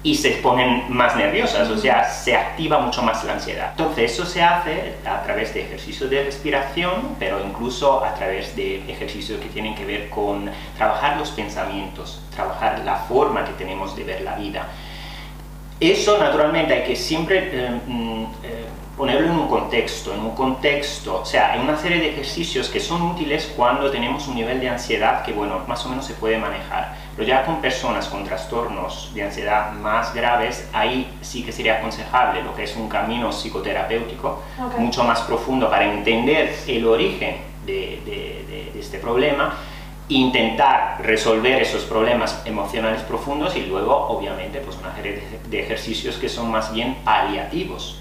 y 0.04 0.16
se 0.16 0.32
ponen 0.32 0.86
más 0.90 1.16
nerviosas, 1.16 1.70
o 1.70 1.78
sea, 1.78 2.10
se 2.10 2.36
activa 2.36 2.78
mucho 2.80 3.02
más 3.02 3.24
la 3.24 3.34
ansiedad. 3.34 3.70
Entonces, 3.72 4.12
eso 4.12 4.26
se 4.26 4.44
hace 4.44 4.96
a 5.06 5.24
través 5.24 5.54
de 5.54 5.62
ejercicios 5.62 6.10
de 6.10 6.26
respiración, 6.26 7.16
pero 7.18 7.40
incluso 7.44 8.04
a 8.04 8.14
través 8.14 8.54
de 8.54 8.84
ejercicios 8.92 9.40
que 9.40 9.48
tienen 9.48 9.74
que 9.76 9.86
ver 9.86 10.10
con 10.10 10.52
trabajar 10.78 11.18
los 11.18 11.32
pensamientos, 11.32 12.22
trabajar 12.36 12.80
la 12.84 12.98
forma 12.98 13.46
que 13.46 13.54
tenemos 13.54 13.96
de 13.96 14.04
ver 14.04 14.22
la 14.22 14.36
vida. 14.36 14.68
Eso, 15.80 16.18
naturalmente, 16.18 16.74
hay 16.74 16.84
que 16.84 16.98
siempre 16.98 17.50
eh, 17.54 17.80
mm, 17.88 18.24
eh, 18.44 18.66
ponerlo 18.98 19.28
en 19.28 19.38
un 19.38 19.48
contexto, 19.48 20.14
en 20.14 20.20
un 20.20 20.36
contexto, 20.36 21.22
o 21.22 21.26
sea, 21.26 21.56
en 21.56 21.62
una 21.62 21.78
serie 21.78 22.00
de 22.00 22.10
ejercicios 22.10 22.68
que 22.68 22.82
son 22.82 23.02
útiles 23.02 23.52
cuando 23.56 23.90
tenemos 23.90 24.28
un 24.28 24.36
nivel 24.36 24.60
de 24.60 24.70
ansiedad 24.70 25.24
que, 25.24 25.32
bueno, 25.32 25.62
más 25.68 25.86
o 25.86 25.90
menos 25.90 26.06
se 26.06 26.14
puede 26.14 26.38
manejar. 26.38 26.94
Pero 27.16 27.28
ya 27.28 27.46
con 27.46 27.62
personas 27.62 28.08
con 28.08 28.24
trastornos 28.24 29.12
de 29.14 29.24
ansiedad 29.24 29.72
más 29.74 30.14
graves, 30.14 30.68
ahí 30.74 31.12
sí 31.22 31.44
que 31.44 31.52
sería 31.52 31.78
aconsejable 31.78 32.42
lo 32.42 32.56
que 32.56 32.64
es 32.64 32.76
un 32.76 32.90
camino 32.90 33.32
psicoterapéutico 33.32 34.42
mucho 34.78 35.04
más 35.04 35.22
profundo 35.22 35.70
para 35.70 35.86
entender 35.86 36.56
el 36.68 36.88
origen 36.88 37.38
de, 37.66 38.02
de 38.06 38.80
este 38.80 38.98
problema 38.98 39.54
intentar 40.10 41.02
resolver 41.02 41.62
esos 41.62 41.84
problemas 41.84 42.42
emocionales 42.46 43.02
profundos 43.02 43.56
y 43.56 43.66
luego, 43.66 43.96
obviamente, 44.08 44.60
pues 44.60 44.78
una 44.78 44.94
serie 44.96 45.24
de 45.50 45.60
ejercicios 45.60 46.18
que 46.18 46.30
son 46.30 46.52
más 46.52 46.74
bien 46.74 46.98
paliativos 47.04 48.00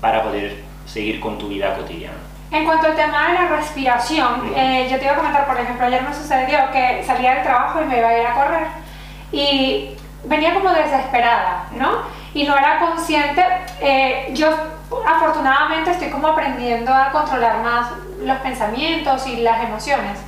para 0.00 0.22
poder 0.22 0.62
seguir 0.86 1.20
con 1.20 1.38
tu 1.38 1.48
vida 1.48 1.76
cotidiana. 1.76 2.18
En 2.52 2.64
cuanto 2.64 2.88
al 2.88 2.96
tema 2.96 3.28
de 3.28 3.34
la 3.34 3.46
respiración, 3.46 4.52
eh, 4.56 4.88
yo 4.90 4.98
te 4.98 5.04
iba 5.04 5.12
a 5.12 5.16
comentar, 5.16 5.46
por 5.46 5.58
ejemplo, 5.58 5.86
ayer 5.86 6.02
me 6.02 6.12
sucedió 6.12 6.58
que 6.72 7.04
salía 7.06 7.34
del 7.34 7.42
trabajo 7.44 7.80
y 7.80 7.84
me 7.84 7.98
iba 7.98 8.08
a 8.08 8.18
ir 8.18 8.26
a 8.26 8.32
correr 8.32 8.66
y 9.30 9.90
venía 10.24 10.54
como 10.54 10.70
desesperada, 10.70 11.66
¿no? 11.72 12.02
Y 12.34 12.44
no 12.44 12.56
era 12.56 12.80
consciente, 12.80 13.44
eh, 13.80 14.30
yo 14.32 14.48
afortunadamente 15.06 15.92
estoy 15.92 16.10
como 16.10 16.26
aprendiendo 16.26 16.92
a 16.92 17.10
controlar 17.12 17.62
más 17.62 17.92
los 18.20 18.38
pensamientos 18.38 19.26
y 19.28 19.36
las 19.36 19.62
emociones. 19.62 20.18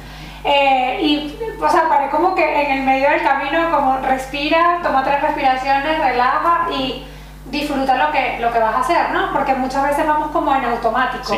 Eh, 0.45 0.99
y, 1.03 1.39
o 1.61 1.69
sea, 1.69 1.89
paré 1.89 2.09
como 2.11 2.37
que 2.37 2.63
en 2.63 2.79
el 2.79 2.83
medio 2.85 3.11
del 3.11 3.23
camino, 3.23 3.69
como 3.71 3.99
respira, 3.99 4.79
toma 4.81 5.03
tres 5.03 5.23
respiraciones, 5.23 5.99
relaja 5.99 6.69
y 6.71 7.05
disfruta 7.47 7.97
lo 7.97 8.13
que, 8.13 8.39
lo 8.41 8.53
que 8.53 8.59
vas 8.61 8.75
a 8.77 8.81
hacer, 8.81 9.11
¿no? 9.11 9.33
Porque 9.33 9.55
muchas 9.55 9.83
veces 9.83 10.07
vamos 10.07 10.31
como 10.31 10.55
en 10.55 10.65
automático. 10.65 11.37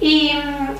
Y, 0.00 0.32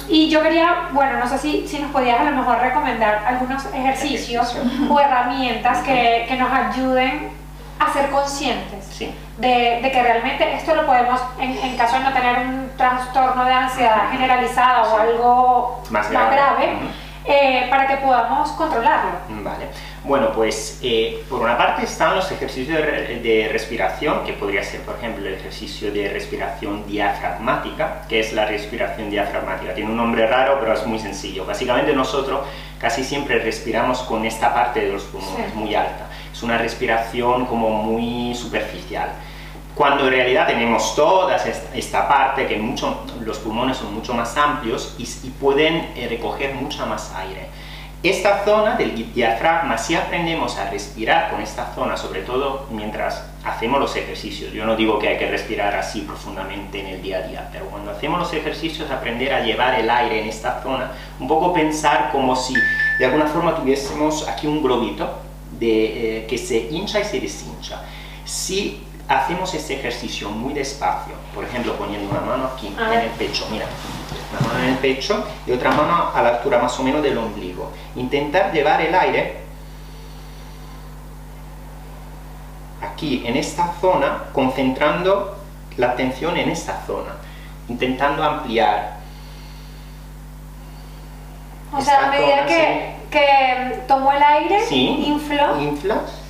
y, 0.09 0.29
yo 0.29 0.43
quería, 0.43 0.89
bueno, 0.93 1.19
no 1.19 1.29
sé 1.29 1.39
si, 1.39 1.69
si, 1.69 1.79
nos 1.79 1.91
podías 1.93 2.21
a 2.21 2.25
lo 2.25 2.33
mejor 2.33 2.59
recomendar 2.59 3.25
algunos 3.27 3.65
ejercicios 3.67 4.57
o 4.91 5.01
herramientas 5.01 5.79
que, 5.79 6.27
que, 6.29 6.37
nos 6.37 6.53
ayuden 6.53 7.31
a 7.79 7.93
ser 7.93 8.11
conscientes 8.11 8.99
de, 9.39 9.81
de, 9.83 9.91
que 9.91 10.03
realmente 10.03 10.55
esto 10.55 10.75
lo 10.75 10.87
podemos, 10.87 11.21
en, 11.39 11.57
en, 11.57 11.77
caso 11.77 11.99
de 11.99 12.05
no 12.05 12.13
tener 12.13 12.47
un 12.47 12.71
trastorno 12.77 13.45
de 13.45 13.53
ansiedad 13.53 14.11
generalizada 14.11 14.83
o 14.83 14.99
algo 14.99 15.83
más 15.91 16.11
grave, 16.11 16.79
eh, 17.27 17.67
para 17.71 17.87
que 17.87 17.97
podamos 17.97 18.51
controlarlo. 18.53 19.13
Vale. 19.29 19.67
Bueno, 20.05 20.33
pues 20.33 20.79
eh, 20.83 21.25
por 21.31 21.41
una 21.41 21.57
parte 21.57 21.85
están 21.85 22.15
los 22.15 22.31
ejercicios 22.31 22.77
de, 22.77 23.49
respiración, 23.51 24.23
que 24.25 24.35
podría 24.35 24.63
ser, 24.63 24.83
por 24.83 24.97
ejemplo, 24.97 25.27
el 25.27 25.35
ejercicio 25.35 25.91
de 25.91 26.11
respiración 26.11 26.87
diafragmática, 26.87 28.03
que 28.09 28.21
es 28.21 28.35
la 28.35 28.45
respiración 28.45 29.09
diafragmática. 29.09 29.73
Tiene 29.73 29.91
un 29.91 29.97
nombre 29.97 30.27
raro, 30.27 30.59
pero 30.61 30.75
es 30.75 30.87
muy 30.87 30.99
sencillo. 30.99 31.47
Básicamente 31.47 31.95
nosotros 31.95 32.41
casi 32.79 33.03
siempre 33.03 33.39
respiramos 33.39 34.03
con 34.03 34.27
esta 34.27 34.53
parte 34.53 34.81
de 34.81 34.93
los 34.93 35.05
pulmones 35.05 35.55
muy 35.55 35.75
alta. 35.75 36.11
Es 36.31 36.43
una 36.43 36.59
respiración 36.59 37.47
como 37.47 37.71
muy 37.71 38.35
superficial 38.35 39.09
cuando 39.75 40.05
en 40.05 40.11
realidad 40.11 40.47
tenemos 40.47 40.95
toda 40.95 41.37
esta 41.75 42.09
parte 42.09 42.47
que 42.47 42.57
mucho, 42.57 43.05
los 43.21 43.39
pulmones 43.39 43.77
son 43.77 43.93
mucho 43.93 44.15
más 44.15 44.37
amplios 44.37 44.95
y, 44.99 45.05
pueden 45.31 45.93
eh, 45.97 46.07
recoger 46.09 46.55
mucha 46.55 46.87
más 46.87 47.13
aire. 47.17 47.49
Esta 48.03 48.45
zona 48.45 48.77
del 48.77 48.95
diafragma, 49.15 49.79
si 49.79 49.95
aprendemos 49.95 50.59
a 50.59 50.71
respirar 50.71 51.31
con 51.31 51.41
esta 51.41 51.73
zona, 51.75 51.97
sobre 51.97 52.21
todo 52.21 52.67
mientras 52.71 53.25
hacemos 53.43 53.81
los 53.81 53.97
ejercicios, 53.97 54.53
yo 54.53 54.67
no 54.67 54.77
digo 54.77 54.99
que 54.99 55.09
hay 55.09 55.19
que 55.19 55.31
respirar 55.31 55.75
así 55.75 56.03
profundamente 56.03 56.81
en 56.81 56.87
el 56.87 57.03
día 57.03 57.19
a 57.19 57.23
día, 57.23 57.49
pero 57.51 57.65
cuando 57.65 57.91
hacemos 57.91 58.21
los 58.21 58.33
ejercicios, 58.35 58.91
aprender 58.91 59.33
a 59.33 59.41
llevar 59.41 59.81
el 59.81 59.89
aire 59.89 60.21
en 60.21 60.29
esta 60.29 60.63
zona, 60.63 60.93
un 61.19 61.27
poco 61.27 61.53
pensar 61.55 62.11
como 62.13 62.37
si 62.37 62.55
de 62.99 63.07
alguna 63.07 63.27
forma 63.27 63.57
tuviésemos 63.57 64.29
aquí 64.29 64.47
un 64.47 64.63
globito 64.63 65.09
de, 65.59 66.19
eh, 66.19 66.27
que 66.27 66.37
se 66.37 66.69
hincha 66.71 67.01
y 67.01 67.05
se 67.05 67.21
deshincha. 67.21 67.83
Si 68.27 68.83
hacemos 69.09 69.53
este 69.55 69.75
ejercicio 69.75 70.31
muy 70.31 70.55
despacio, 70.55 71.15
por 71.35 71.45
ejemplo 71.45 71.75
poniendo 71.77 72.11
una 72.11 72.21
mano 72.21 72.51
aquí 72.55 72.69
en 72.69 73.01
el 73.01 73.11
pecho, 73.11 73.47
mira, 73.51 73.67
una 74.31 74.49
mano 74.49 74.65
en 74.65 74.71
el 74.71 74.79
pecho 74.79 75.25
y 75.47 75.53
otra 75.53 75.71
mano 75.71 76.11
a 76.15 76.23
la 76.23 76.29
altura 76.31 76.59
más 76.59 76.79
o 76.79 76.83
menos 76.83 77.03
del 77.03 77.19
ombligo. 77.19 77.71
Intentar 77.97 78.53
llevar 78.53 78.81
el 78.81 78.95
aire 78.95 79.41
aquí 82.81 83.23
en 83.27 83.37
esta 83.37 83.73
zona, 83.81 84.25
concentrando 84.33 85.37
la 85.77 85.91
atención 85.91 86.37
en 86.37 86.51
esta 86.51 86.83
zona, 86.87 87.17
intentando 87.69 88.23
ampliar. 88.23 88.99
O 91.73 91.81
sea, 91.81 92.07
a 92.07 92.11
medida 92.11 92.47
que, 92.47 92.97
que 93.11 93.83
tomo 93.89 94.13
el 94.13 94.23
aire, 94.23 94.65
sí, 94.65 95.05
inflo. 95.07 95.61
Inflas 95.61 96.24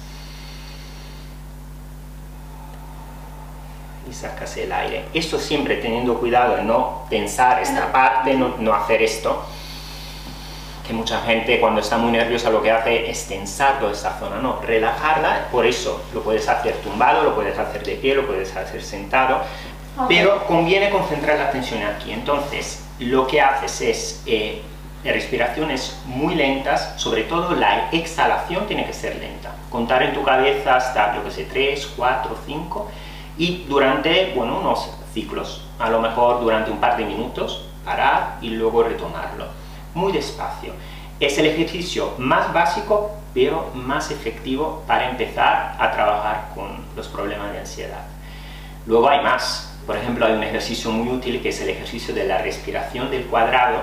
sacas 4.15 4.57
el 4.57 4.73
aire. 4.73 5.07
Esto 5.13 5.39
siempre 5.39 5.77
teniendo 5.77 6.19
cuidado 6.19 6.57
de 6.57 6.63
no 6.63 7.07
pensar 7.11 7.61
esta 7.61 7.93
parte, 7.93 8.35
no, 8.35 8.57
no, 8.59 8.73
hacer 8.73 9.03
esto, 9.03 9.45
que 10.87 10.93
mucha 10.93 11.21
gente 11.23 11.59
cuando 11.61 11.81
está 11.81 11.97
muy 11.97 12.13
nerviosa 12.13 12.51
lo 12.51 12.63
que 12.63 12.71
hace 12.71 13.11
es 13.11 13.27
tensar 13.27 13.79
toda 13.81 13.93
esta 13.93 14.19
zona, 14.19 14.37
no, 14.37 14.61
relajarla, 14.61 15.49
por 15.51 15.67
eso 15.67 16.03
lo 16.13 16.23
puedes 16.23 16.49
hacer 16.49 16.75
tumbado, 16.77 17.25
lo 17.25 17.35
puedes 17.35 17.59
hacer 17.59 17.85
de 17.85 17.97
pie, 17.97 18.15
lo 18.15 18.27
puedes 18.27 18.55
hacer 18.55 18.83
sentado, 18.83 19.41
pero 20.09 20.47
conviene 20.47 20.91
concentrar 20.91 21.39
la 21.39 21.47
atención 21.47 21.83
aquí. 21.83 22.13
Entonces, 22.13 22.85
lo 22.99 23.27
que 23.27 23.41
haces 23.41 23.81
es 23.81 24.23
eh, 24.27 24.63
respiraciones 25.05 25.99
muy 26.07 26.35
lentas, 26.35 26.95
sobre 26.97 27.25
todo 27.25 27.55
la 27.55 27.91
exhalación 27.91 28.67
tiene 28.67 28.87
que 28.87 28.93
ser 28.93 29.17
lenta. 29.17 29.55
Contar 29.71 30.03
en 30.03 30.15
tu 30.15 30.23
cabeza 30.23 30.77
hasta, 30.77 31.17
yo 31.17 31.25
que 31.25 31.31
sé, 31.31 31.45
3, 31.45 31.93
4, 31.97 32.37
5 32.47 32.91
y 33.37 33.65
durante, 33.69 34.33
bueno, 34.35 34.61
unos 34.61 34.91
ciclos, 35.13 35.63
a 35.79 35.91
lo 35.91 36.01
mejor 36.01 36.41
durante 36.41 36.71
un 36.71 36.79
par 36.79 36.97
de 36.97 37.05
minutos, 37.05 37.67
parar 37.85 38.39
y 38.41 38.51
luego 38.51 38.83
retomarlo, 38.83 39.47
muy 39.95 40.13
despacio. 40.13 40.73
Es 41.21 41.39
el 41.39 41.47
ejercicio 41.47 42.15
más 42.19 42.53
básico, 42.53 43.13
pero 43.33 43.71
más 43.75 44.11
efectivo 44.11 44.83
para 44.87 45.11
empezar 45.11 45.77
a 45.79 45.91
trabajar 45.91 46.51
con 46.55 46.85
los 46.97 47.09
problemas 47.09 47.53
de 47.53 47.61
ansiedad. 47.61 48.07
Luego 48.87 49.09
hay 49.09 49.23
más. 49.23 49.77
Por 49.87 49.97
ejemplo, 49.97 50.27
hay 50.27 50.33
un 50.33 50.43
ejercicio 50.43 50.91
muy 50.91 51.09
útil 51.09 51.43
que 51.43 51.51
es 51.51 51.61
el 51.61 51.69
ejercicio 51.69 52.15
de 52.15 52.25
la 52.25 52.39
respiración 52.39 53.11
del 53.11 53.27
cuadrado, 53.27 53.81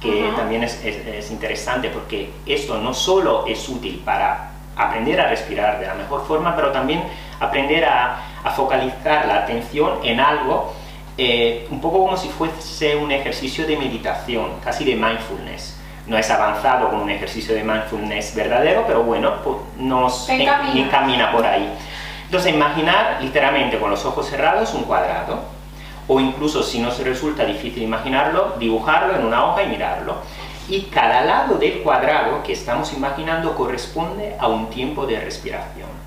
que 0.00 0.30
también 0.36 0.64
es, 0.64 0.84
es 0.84 1.30
interesante 1.30 1.88
porque 1.88 2.32
esto 2.44 2.78
no 2.78 2.92
solo 2.92 3.46
es 3.46 3.68
útil 3.68 4.02
para 4.04 4.52
aprender 4.76 5.20
a 5.20 5.28
respirar 5.28 5.78
de 5.78 5.86
la 5.86 5.94
mejor 5.94 6.26
forma, 6.26 6.56
pero 6.56 6.72
también 6.72 7.02
aprender 7.40 7.84
a, 7.84 8.31
a 8.44 8.50
focalizar 8.50 9.26
la 9.26 9.36
atención 9.38 9.98
en 10.02 10.20
algo, 10.20 10.72
eh, 11.18 11.66
un 11.70 11.80
poco 11.80 11.98
como 11.98 12.16
si 12.16 12.28
fuese 12.28 12.96
un 12.96 13.12
ejercicio 13.12 13.66
de 13.66 13.76
meditación, 13.76 14.60
casi 14.64 14.84
de 14.84 14.94
mindfulness. 14.94 15.78
No 16.06 16.18
es 16.18 16.30
avanzado 16.30 16.90
como 16.90 17.02
un 17.02 17.10
ejercicio 17.10 17.54
de 17.54 17.62
mindfulness 17.62 18.34
verdadero, 18.34 18.84
pero 18.86 19.04
bueno, 19.04 19.34
pues 19.44 19.56
nos 19.76 20.28
encamina. 20.28 20.86
encamina 20.86 21.32
por 21.32 21.46
ahí. 21.46 21.72
Entonces, 22.24 22.54
imaginar 22.54 23.18
literalmente 23.20 23.78
con 23.78 23.90
los 23.90 24.04
ojos 24.04 24.26
cerrados 24.28 24.74
un 24.74 24.84
cuadrado, 24.84 25.40
o 26.08 26.18
incluso 26.18 26.62
si 26.62 26.80
nos 26.80 26.98
resulta 26.98 27.44
difícil 27.44 27.82
imaginarlo, 27.82 28.56
dibujarlo 28.58 29.14
en 29.14 29.24
una 29.24 29.44
hoja 29.44 29.62
y 29.62 29.68
mirarlo. 29.68 30.16
Y 30.68 30.82
cada 30.82 31.24
lado 31.24 31.56
del 31.56 31.82
cuadrado 31.82 32.42
que 32.42 32.54
estamos 32.54 32.92
imaginando 32.92 33.54
corresponde 33.54 34.34
a 34.38 34.48
un 34.48 34.70
tiempo 34.70 35.06
de 35.06 35.20
respiración. 35.20 36.01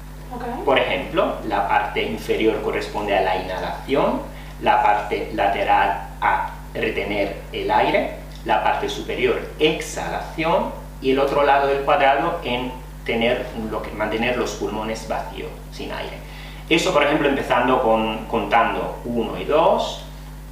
Por 0.63 0.79
ejemplo, 0.79 1.35
la 1.47 1.67
parte 1.67 2.03
inferior 2.03 2.61
corresponde 2.61 3.15
a 3.15 3.21
la 3.21 3.37
inhalación, 3.37 4.21
la 4.61 4.81
parte 4.81 5.31
lateral 5.33 6.09
a 6.21 6.51
retener 6.73 7.41
el 7.51 7.69
aire, 7.71 8.15
la 8.45 8.63
parte 8.63 8.89
superior 8.89 9.39
exhalación 9.59 10.71
y 11.01 11.11
el 11.11 11.19
otro 11.19 11.43
lado 11.43 11.67
del 11.67 11.79
cuadrado 11.79 12.39
en 12.43 12.71
tener 13.05 13.45
lo 13.69 13.81
que, 13.81 13.91
mantener 13.91 14.37
los 14.37 14.51
pulmones 14.51 15.07
vacíos, 15.07 15.49
sin 15.71 15.91
aire. 15.91 16.17
Eso, 16.69 16.91
por 16.91 17.03
ejemplo, 17.03 17.27
empezando 17.27 17.81
con 17.83 18.25
contando 18.25 18.99
1 19.05 19.39
y 19.39 19.45
2, 19.45 20.04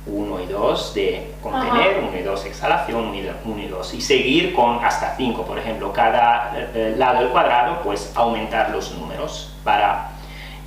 1 0.05 0.41
y 0.41 0.45
2 0.47 0.93
de 0.93 1.33
contener, 1.41 2.03
1 2.09 2.17
y 2.17 2.21
2 2.23 2.45
exhalación, 2.45 3.13
1 3.45 3.59
y 3.59 3.67
2 3.67 3.93
y 3.93 4.01
seguir 4.01 4.53
con 4.53 4.83
hasta 4.83 5.15
5, 5.15 5.43
por 5.43 5.57
ejemplo, 5.57 5.93
cada 5.93 6.51
eh, 6.73 6.95
lado 6.97 7.19
del 7.19 7.29
cuadrado, 7.29 7.81
pues 7.83 8.11
aumentar 8.15 8.69
los 8.71 8.91
números 8.97 9.53
para 9.63 10.11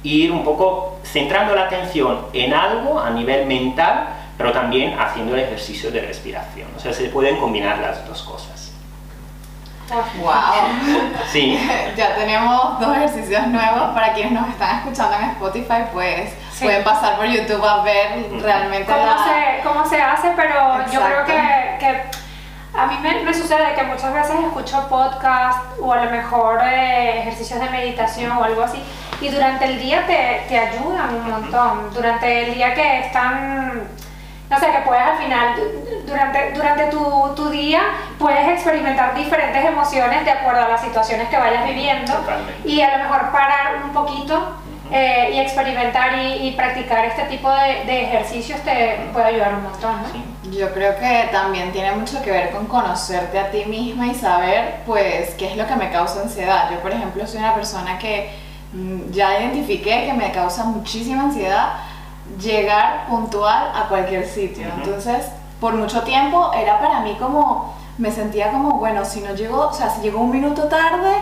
ir 0.03 0.33
un 0.33 0.45
poco 0.45 0.99
centrando 1.05 1.55
la 1.55 1.65
atención 1.65 2.27
en 2.33 2.55
algo 2.55 2.99
a 2.99 3.11
nivel 3.11 3.47
mental, 3.47 4.09
pero 4.39 4.53
también 4.53 4.99
haciendo 4.99 5.35
el 5.35 5.43
ejercicio 5.43 5.91
de 5.91 6.01
respiración. 6.01 6.69
O 6.77 6.81
sea, 6.81 6.93
se 6.93 7.09
pueden 7.09 7.37
combinar 7.37 7.79
las 7.79 8.07
dos 8.07 8.23
cosas. 8.23 8.73
¡Wow! 9.89 10.33
Sí. 11.31 11.59
ya 11.97 12.15
tenemos 12.17 12.81
dos 12.81 12.97
ejercicios 12.97 13.47
nuevos 13.49 13.91
para 13.95 14.13
quienes 14.15 14.33
nos 14.33 14.49
están 14.49 14.79
escuchando 14.79 15.17
en 15.17 15.31
Spotify, 15.31 15.85
pues 15.93 16.33
Sí. 16.57 16.65
pueden 16.65 16.85
pasar 16.85 17.17
por 17.17 17.27
YouTube 17.27 17.63
a 17.63 17.83
ver 17.83 18.29
realmente 18.41 18.91
cómo 18.91 19.05
la... 19.05 19.19
se, 19.19 19.63
cómo 19.63 19.87
se 19.87 20.01
hace, 20.01 20.33
pero 20.35 20.79
yo 20.91 21.01
creo 21.03 21.21
Exacto. 21.21 21.33
que, 21.33 21.77
que 21.79 22.03
a 22.79 22.87
mí 22.87 22.99
me, 23.03 23.21
me 23.25 23.35
sucede 23.35 23.75
que 23.75 23.83
muchas 23.83 24.13
veces 24.15 24.37
escucho 24.41 24.89
podcast 24.89 25.59
o 25.81 25.93
a 25.93 26.05
lo 26.05 26.11
mejor 26.11 26.61
eh, 26.65 27.21
ejercicios 27.21 27.61
de 27.61 27.69
meditación 27.69 28.33
o 28.33 28.43
algo 28.45 28.63
así 28.63 28.83
y 29.21 29.29
durante 29.29 29.67
el 29.67 29.79
día 29.79 30.07
te, 30.07 30.45
te 30.49 30.59
ayudan 30.59 31.15
un 31.15 31.31
montón. 31.31 31.91
Durante 31.95 32.45
el 32.45 32.55
día 32.55 32.73
que 32.75 33.01
están, 33.01 33.83
no 34.51 34.59
sé, 34.59 34.67
que 34.73 34.79
puedes 34.87 35.03
al 35.03 35.17
final, 35.19 35.57
du- 35.57 36.07
durante, 36.07 36.53
durante 36.53 36.85
tu, 36.87 37.33
tu 37.35 37.51
día 37.51 37.81
puedes 38.19 38.47
experimentar 38.49 39.15
diferentes 39.15 39.63
emociones 39.65 40.25
de 40.25 40.31
acuerdo 40.31 40.65
a 40.65 40.69
las 40.69 40.81
situaciones 40.81 41.29
que 41.29 41.37
vayas 41.39 41.65
viviendo 41.67 42.13
Totalmente. 42.15 42.69
y 42.69 42.81
a 42.81 42.97
lo 42.97 43.05
mejor 43.05 43.31
parar 43.31 43.77
un 43.85 43.91
poquito 43.91 44.57
eh, 44.93 45.31
y 45.35 45.39
experimentar 45.41 46.19
y, 46.19 46.49
y 46.49 46.53
practicar 46.53 47.05
este 47.05 47.23
tipo 47.25 47.51
de, 47.51 47.85
de 47.85 48.03
ejercicios 48.05 48.61
te 48.61 49.09
puede 49.13 49.27
ayudar 49.27 49.55
un 49.55 49.65
montón, 49.65 50.03
¿no? 50.03 50.09
Sí. 50.09 50.23
Yo 50.57 50.73
creo 50.73 50.97
que 50.97 51.29
también 51.33 51.73
tiene 51.73 51.93
mucho 51.93 52.23
que 52.23 52.31
ver 52.31 52.51
con 52.51 52.67
conocerte 52.67 53.39
a 53.39 53.51
ti 53.51 53.65
misma 53.65 54.07
y 54.07 54.15
saber, 54.15 54.77
pues, 54.87 55.31
qué 55.35 55.51
es 55.51 55.57
lo 55.57 55.67
que 55.67 55.75
me 55.75 55.91
causa 55.91 56.23
ansiedad. 56.23 56.71
Yo, 56.71 56.79
por 56.81 56.93
ejemplo, 56.93 57.27
soy 57.27 57.41
una 57.41 57.55
persona 57.55 57.99
que 57.99 58.31
mm, 58.73 59.11
ya 59.11 59.41
identifiqué 59.41 60.07
que 60.07 60.13
me 60.13 60.31
causa 60.31 60.65
muchísima 60.65 61.25
ansiedad 61.25 61.71
llegar 62.41 63.07
puntual 63.09 63.71
a 63.75 63.89
cualquier 63.89 64.27
sitio. 64.27 64.69
Ujú. 64.69 64.77
Entonces, 64.85 65.27
por 65.61 65.75
mucho 65.75 66.03
tiempo 66.03 66.53
era 66.55 66.79
para 66.79 67.01
mí 67.01 67.17
como, 67.19 67.75
me 67.99 68.11
sentía 68.11 68.51
como, 68.51 68.79
bueno, 68.79 69.05
si 69.05 69.21
no 69.21 69.35
llego, 69.35 69.69
o 69.69 69.73
sea, 69.73 69.91
si 69.91 70.01
llego 70.03 70.21
un 70.21 70.31
minuto 70.31 70.65
tarde, 70.65 71.13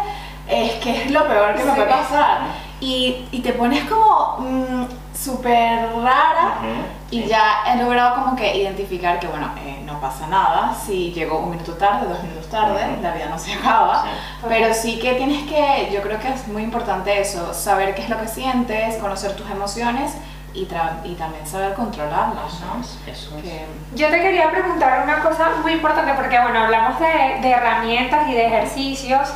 es 0.49 0.73
que 0.75 1.03
es 1.05 1.11
lo 1.11 1.27
peor 1.27 1.55
que 1.55 1.65
me 1.65 1.71
Sí. 1.71 1.77
puede 1.77 1.91
pasar. 1.91 2.39
Y, 2.85 3.27
y 3.33 3.41
te 3.41 3.53
pones 3.55 3.85
como 3.89 4.37
mm, 4.41 4.85
súper 5.15 5.89
rara. 6.03 6.59
Ujú, 6.61 6.85
Y 7.11 7.23
sí. 7.23 7.29
ya 7.29 7.65
he 7.73 7.77
logrado 7.83 8.17
como 8.23 8.37
que 8.37 8.55
identificar 8.57 9.19
que, 9.19 9.27
bueno, 9.27 9.51
eh, 9.65 9.81
no 9.87 9.99
pasa 10.01 10.27
nada 10.27 10.75
si 10.75 11.13
llego 11.13 11.39
un 11.39 11.51
minuto 11.53 11.73
tarde, 11.75 12.07
dos 12.09 12.23
minutos 12.23 12.49
tarde, 12.51 12.85
Ujú. 12.93 13.03
la 13.03 13.13
vida 13.13 13.27
no 13.31 13.39
se 13.39 13.55
acaba. 13.55 14.03
Sí. 14.03 14.09
Pero 14.49 14.75
sí 14.75 14.99
que 14.99 15.15
tienes 15.15 15.45
que, 15.49 15.91
yo 15.93 16.03
creo 16.03 16.19
que 16.21 16.29
es 16.29 16.47
muy 16.49 16.63
importante 16.63 17.19
eso, 17.21 17.55
saber 17.55 17.95
qué 17.95 18.03
es 18.03 18.11
lo 18.11 18.21
que 18.21 18.29
sientes, 18.29 18.97
conocer 18.97 19.35
tus 19.35 19.49
emociones 19.51 20.13
y, 20.53 20.67
tra- 20.67 21.01
y 21.05 21.15
también 21.15 21.47
saber 21.47 21.73
controlarlas, 21.75 22.61
¿no? 22.61 22.81
Eso 22.81 22.99
es, 23.07 23.17
eso 23.19 23.37
es. 23.39 23.43
Que- 23.45 23.67
Yo 23.95 24.09
te 24.11 24.21
quería 24.21 24.51
preguntar 24.51 25.03
una 25.05 25.21
cosa 25.21 25.53
muy 25.63 25.73
importante 25.73 26.13
porque, 26.15 26.39
bueno, 26.39 26.61
hablamos 26.65 27.01
de, 27.01 27.41
de 27.41 27.51
herramientas 27.51 28.29
y 28.29 28.35
de 28.35 28.47
ejercicios, 28.47 29.31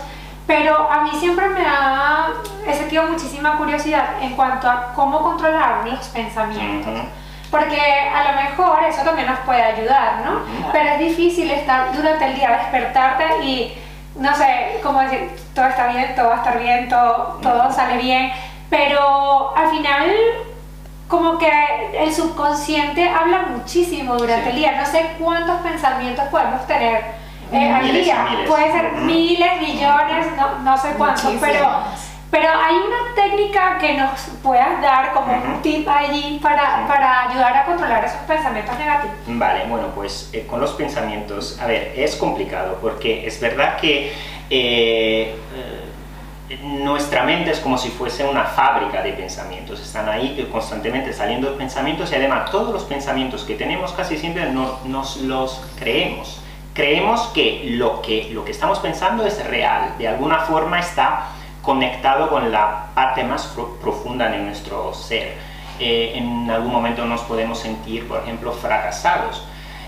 pero 0.48 0.90
a 0.90 1.02
mí 1.02 1.10
siempre 1.20 1.46
me 1.50 1.64
ha 1.64 2.28
he 2.66 2.74
sentido 2.74 3.04
muchísima 3.04 3.56
curiosidad 3.58 4.20
en 4.22 4.34
cuanto 4.34 4.68
a 4.68 4.92
cómo 4.94 5.22
controlar 5.22 5.86
los 5.86 6.08
pensamientos. 6.08 6.90
Ujú. 6.92 7.08
Porque 7.50 7.80
a 7.80 8.32
lo 8.32 8.42
mejor 8.42 8.82
eso 8.84 9.02
también 9.02 9.26
nos 9.28 9.38
puede 9.40 9.62
ayudar, 9.62 10.22
¿no? 10.24 10.32
Ujú. 10.36 10.72
Pero 10.72 10.88
es 10.90 10.98
difícil 11.00 11.50
estar 11.50 11.92
durante 11.94 12.24
el 12.26 12.34
día, 12.34 12.50
despertarte 12.50 13.24
y, 13.44 13.78
no 14.16 14.34
sé, 14.34 14.80
cómo 14.82 15.00
decir, 15.00 15.30
todo 15.54 15.66
está 15.66 15.86
bien, 15.88 16.14
todo 16.14 16.28
va 16.28 16.34
a 16.34 16.38
estar 16.38 16.58
bien, 16.58 16.88
todo, 16.88 17.38
todo 17.42 17.70
sale 17.72 17.98
bien, 17.98 18.32
pero 18.70 19.54
al 19.56 19.68
final 19.70 20.10
como 21.08 21.38
que 21.38 21.50
el 21.94 22.12
subconsciente 22.12 23.08
habla 23.08 23.46
muchísimo 23.50 24.16
durante 24.16 24.44
Sí. 24.44 24.50
el 24.50 24.56
día. 24.56 24.72
No 24.72 24.86
sé 24.86 25.16
cuántos 25.18 25.60
pensamientos 25.60 26.24
podemos 26.28 26.66
tener 26.66 27.02
eh, 27.52 27.70
al 27.72 27.82
Miles 27.84 28.04
día. 28.04 28.26
miles. 28.30 28.48
Puede 28.48 28.72
ser 28.72 28.92
miles, 28.92 29.60
millones, 29.60 30.26
no, 30.36 30.58
no 30.60 30.76
sé 30.78 30.88
cuántos, 30.96 31.32
pero, 31.40 31.68
pero 32.30 32.48
hay 32.50 32.74
una 32.76 33.14
técnica 33.14 33.78
que 33.78 33.94
nos 33.94 34.10
puedas 34.42 34.80
dar 34.82 35.12
como 35.12 35.32
un 35.32 35.52
Ujú. 35.52 35.60
tip 35.62 35.88
allí 35.88 36.38
para, 36.42 36.86
para 36.86 37.28
ayudar 37.30 37.56
a 37.56 37.64
controlar 37.64 38.04
esos 38.04 38.18
pensamientos 38.20 38.78
negativos. 38.78 39.16
Vale, 39.26 39.64
bueno, 39.66 39.88
pues 39.94 40.30
eh, 40.32 40.46
con 40.46 40.60
los 40.60 40.72
pensamientos, 40.72 41.58
a 41.60 41.66
ver, 41.66 41.92
es 41.96 42.16
complicado 42.16 42.78
porque 42.82 43.26
es 43.26 43.40
verdad 43.40 43.78
que 43.78 44.12
eh, 44.50 45.34
eh, 46.50 46.58
nuestra 46.62 47.24
mente 47.24 47.50
es 47.50 47.60
como 47.60 47.76
si 47.76 47.90
fuese 47.90 48.24
una 48.24 48.44
fábrica 48.44 49.02
de 49.02 49.12
pensamientos, 49.12 49.80
están 49.80 50.08
ahí 50.08 50.36
eh, 50.38 50.48
constantemente 50.50 51.12
saliendo 51.12 51.56
pensamientos 51.58 52.10
y 52.12 52.14
además 52.14 52.50
todos 52.50 52.72
los 52.72 52.84
pensamientos 52.84 53.44
que 53.44 53.54
tenemos 53.54 53.92
casi 53.92 54.16
siempre 54.16 54.50
no- 54.50 54.78
nos 54.84 55.16
los 55.18 55.62
creemos. 55.78 56.40
Creemos 56.78 57.22
que 57.34 57.70
lo, 57.70 58.00
que 58.02 58.30
lo 58.32 58.44
que 58.44 58.52
estamos 58.52 58.78
pensando 58.78 59.26
es 59.26 59.44
real, 59.44 59.98
de 59.98 60.06
alguna 60.06 60.38
forma 60.38 60.78
está 60.78 61.30
conectado 61.60 62.30
con 62.30 62.52
la 62.52 62.90
parte 62.94 63.24
más 63.24 63.52
profunda 63.82 64.28
de 64.28 64.38
nuestro 64.38 64.94
ser. 64.94 65.34
Eh, 65.80 66.12
en 66.14 66.48
algún 66.48 66.70
momento 66.70 67.04
nos 67.04 67.22
podemos 67.22 67.58
sentir, 67.58 68.06
por 68.06 68.20
ejemplo, 68.20 68.52
fracasados 68.52 69.44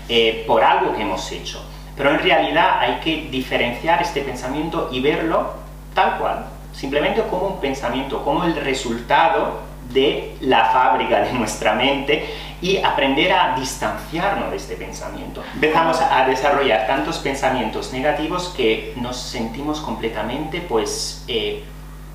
eh, 0.09 0.43
por 0.45 0.65
algo 0.65 0.93
que 0.93 1.03
hemos 1.03 1.31
hecho. 1.31 1.63
Pero 1.95 2.11
en 2.11 2.19
realidad 2.19 2.79
hay 2.81 2.95
que 2.95 3.29
diferenciar 3.31 4.01
este 4.01 4.19
pensamiento 4.19 4.89
y 4.91 4.99
verlo 4.99 5.53
tal 5.93 6.17
cual, 6.17 6.45
simplemente 6.73 7.21
como 7.21 7.47
un 7.47 7.61
pensamiento, 7.61 8.21
como 8.21 8.43
el 8.43 8.57
resultado 8.57 9.61
de 9.93 10.35
la 10.41 10.65
fábrica 10.65 11.21
de 11.21 11.31
nuestra 11.31 11.73
mente 11.73 12.50
y 12.61 12.77
aprender 12.77 13.31
a 13.33 13.55
distanciarnos 13.59 14.51
de 14.51 14.57
este 14.57 14.75
pensamiento. 14.75 15.43
Empezamos 15.55 15.99
a 15.99 16.25
desarrollar 16.27 16.85
tantos 16.87 17.17
pensamientos 17.19 17.91
negativos 17.91 18.49
que 18.55 18.93
nos 18.97 19.17
sentimos 19.17 19.79
completamente 19.81 20.61
pues 20.61 21.23
eh, 21.27 21.63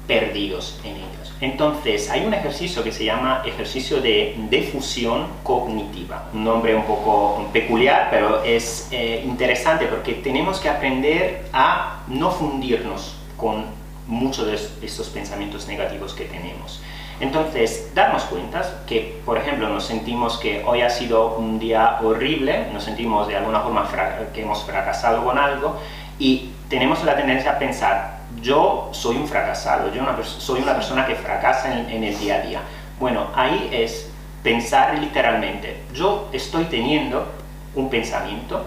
perdidos 0.06 0.78
en 0.84 0.96
ellos. 0.96 1.32
Entonces, 1.40 2.08
hay 2.10 2.24
un 2.24 2.32
ejercicio 2.32 2.82
que 2.82 2.92
se 2.92 3.04
llama 3.04 3.42
ejercicio 3.44 4.00
de 4.00 4.36
defusión 4.48 5.26
cognitiva. 5.42 6.30
Un 6.32 6.44
nombre 6.44 6.74
un 6.74 6.84
poco 6.84 7.48
peculiar, 7.52 8.08
pero 8.10 8.42
es 8.42 8.88
eh, 8.90 9.22
interesante 9.26 9.86
porque 9.86 10.14
tenemos 10.14 10.60
que 10.60 10.68
aprender 10.70 11.46
a 11.52 12.02
no 12.08 12.30
fundirnos 12.30 13.16
con 13.36 13.66
muchos 14.06 14.46
de 14.46 14.54
es- 14.54 14.72
estos 14.80 15.08
pensamientos 15.08 15.66
negativos 15.66 16.14
que 16.14 16.24
tenemos. 16.24 16.80
Entonces, 17.18 17.92
darnos 17.94 18.24
cuenta 18.24 18.82
que, 18.86 19.20
por 19.24 19.38
ejemplo, 19.38 19.68
nos 19.68 19.84
sentimos 19.84 20.36
que 20.36 20.62
hoy 20.66 20.82
ha 20.82 20.90
sido 20.90 21.36
un 21.36 21.58
día 21.58 21.98
horrible, 22.02 22.68
nos 22.72 22.84
sentimos 22.84 23.26
de 23.26 23.36
alguna 23.36 23.60
forma 23.60 23.88
que 24.34 24.42
hemos 24.42 24.62
fracasado 24.64 25.24
con 25.24 25.38
algo 25.38 25.78
y 26.18 26.50
tenemos 26.68 27.02
la 27.04 27.16
tendencia 27.16 27.52
a 27.52 27.58
pensar, 27.58 28.18
yo 28.42 28.90
soy 28.92 29.16
un 29.16 29.26
fracasado, 29.26 29.92
yo 29.94 30.02
una 30.02 30.16
soy 30.22 30.60
una 30.60 30.74
persona 30.74 31.06
que 31.06 31.14
fracasa 31.14 31.78
en, 31.78 31.88
en 31.88 32.04
el 32.04 32.18
día 32.18 32.36
a 32.36 32.40
día. 32.40 32.60
Bueno, 33.00 33.28
ahí 33.34 33.70
es 33.72 34.10
pensar 34.42 34.98
literalmente, 34.98 35.82
yo 35.94 36.28
estoy 36.32 36.64
teniendo 36.64 37.26
un 37.74 37.88
pensamiento 37.88 38.64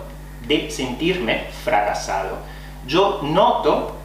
de 0.48 0.72
sentirme 0.72 1.46
fracasado. 1.64 2.38
Yo 2.88 3.20
noto 3.24 3.96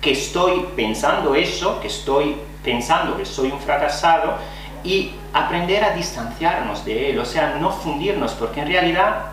que 0.00 0.12
estoy 0.12 0.66
pensando 0.76 1.34
eso, 1.34 1.80
que 1.80 1.88
estoy 1.88 2.36
pensando 2.66 3.16
que 3.16 3.24
soy 3.24 3.52
un 3.52 3.60
fracasado 3.60 4.34
y 4.82 5.12
aprender 5.32 5.84
a 5.84 5.90
distanciarnos 5.90 6.84
de 6.84 7.10
él, 7.10 7.18
o 7.20 7.24
sea, 7.24 7.56
no 7.60 7.70
fundirnos, 7.70 8.32
porque 8.32 8.60
en 8.60 8.66
realidad 8.66 9.26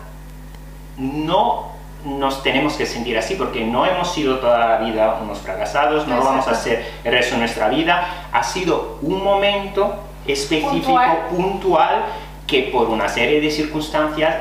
no 0.96 1.72
nos 2.04 2.44
tenemos 2.44 2.74
que 2.74 2.86
sentir 2.86 3.18
así, 3.18 3.34
porque 3.34 3.64
no 3.64 3.86
hemos 3.86 4.12
sido 4.12 4.38
toda 4.38 4.58
la 4.58 4.76
vida 4.78 5.18
unos 5.20 5.38
fracasados, 5.38 6.06
no 6.06 6.16
lo 6.16 6.24
vamos 6.24 6.46
a 6.46 6.52
hacer 6.52 6.86
el 7.02 7.12
resto 7.12 7.34
de 7.34 7.40
nuestra 7.40 7.68
vida, 7.68 8.28
ha 8.30 8.42
sido 8.44 8.98
un 9.02 9.24
momento 9.24 9.96
específico, 10.26 10.86
Puntual. 10.86 11.26
puntual, 11.28 12.04
que 12.46 12.70
por 12.72 12.88
una 12.88 13.08
serie 13.08 13.40
de 13.40 13.50
circunstancias 13.50 14.32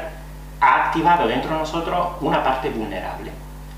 ha 0.62 0.86
activado 0.86 1.28
dentro 1.28 1.52
de 1.52 1.58
nosotros 1.58 2.10
una 2.22 2.44
parte 2.44 2.70
vulnerable. 2.70 3.32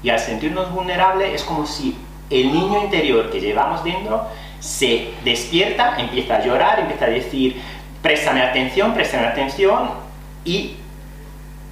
Y 0.04 0.10
al 0.10 0.20
sentirnos 0.20 0.72
vulnerables 0.74 1.34
es 1.34 1.44
como 1.44 1.66
si 1.66 1.98
el 2.30 2.52
niño 2.52 2.84
interior 2.84 3.30
que 3.30 3.40
llevamos 3.40 3.84
dentro 3.84 4.28
se 4.60 5.14
despierta, 5.24 5.96
empieza 5.98 6.36
a 6.38 6.44
llorar, 6.44 6.80
empieza 6.80 7.06
a 7.06 7.10
decir, 7.10 7.62
préstame 8.02 8.42
atención, 8.42 8.94
préstame 8.94 9.28
atención, 9.28 9.90
y 10.44 10.76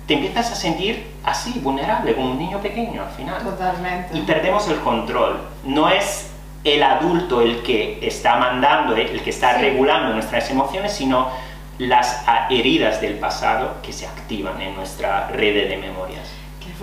te 0.07 0.15
empiezas 0.15 0.51
a 0.51 0.55
sentir 0.55 1.05
así, 1.23 1.59
vulnerable, 1.61 2.13
como 2.15 2.31
un 2.31 2.39
niño 2.39 2.59
pequeño 2.59 3.03
al 3.03 3.11
final. 3.11 3.41
Totalmente. 3.41 4.17
Y 4.17 4.21
perdemos 4.21 4.67
el 4.67 4.79
control. 4.79 5.39
No 5.63 5.89
es 5.89 6.29
el 6.63 6.81
adulto 6.83 7.41
el 7.41 7.61
que 7.63 7.99
está 8.01 8.35
mandando, 8.37 8.95
el 8.95 9.21
que 9.21 9.29
está 9.29 9.55
Sí. 9.55 9.61
regulando 9.61 10.13
nuestras 10.13 10.49
emociones, 10.49 10.93
sino 10.93 11.29
las 11.77 12.23
heridas 12.49 13.01
del 13.01 13.15
pasado 13.15 13.77
que 13.81 13.91
se 13.93 14.05
activan 14.05 14.61
en 14.61 14.75
nuestra 14.75 15.27
red 15.29 15.69
de 15.69 15.77
memorias. 15.77 16.29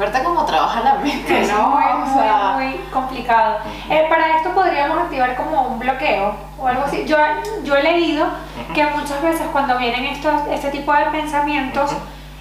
Fuerte 0.00 0.22
como 0.22 0.46
trabaja 0.46 0.80
la 0.80 0.94
mente, 0.94 1.42
Es 1.42 1.52
¿no? 1.52 1.68
muy, 1.68 1.84
O 1.84 2.52
muy, 2.54 2.80
complicado. 2.90 3.58
Eh, 3.90 4.06
para 4.08 4.38
esto 4.38 4.48
podríamos 4.54 4.96
activar 4.98 5.36
como 5.36 5.60
un 5.60 5.78
bloqueo 5.78 6.34
o 6.58 6.66
algo 6.66 6.84
así. 6.86 7.04
Yo, 7.06 7.18
yo 7.64 7.76
he 7.76 7.82
leído 7.82 8.26
que 8.74 8.82
muchas 8.86 9.20
veces 9.20 9.46
cuando 9.52 9.76
vienen 9.76 10.06
estos, 10.06 10.32
este 10.50 10.70
tipo 10.70 10.90
de 10.94 11.04
pensamientos, 11.12 11.90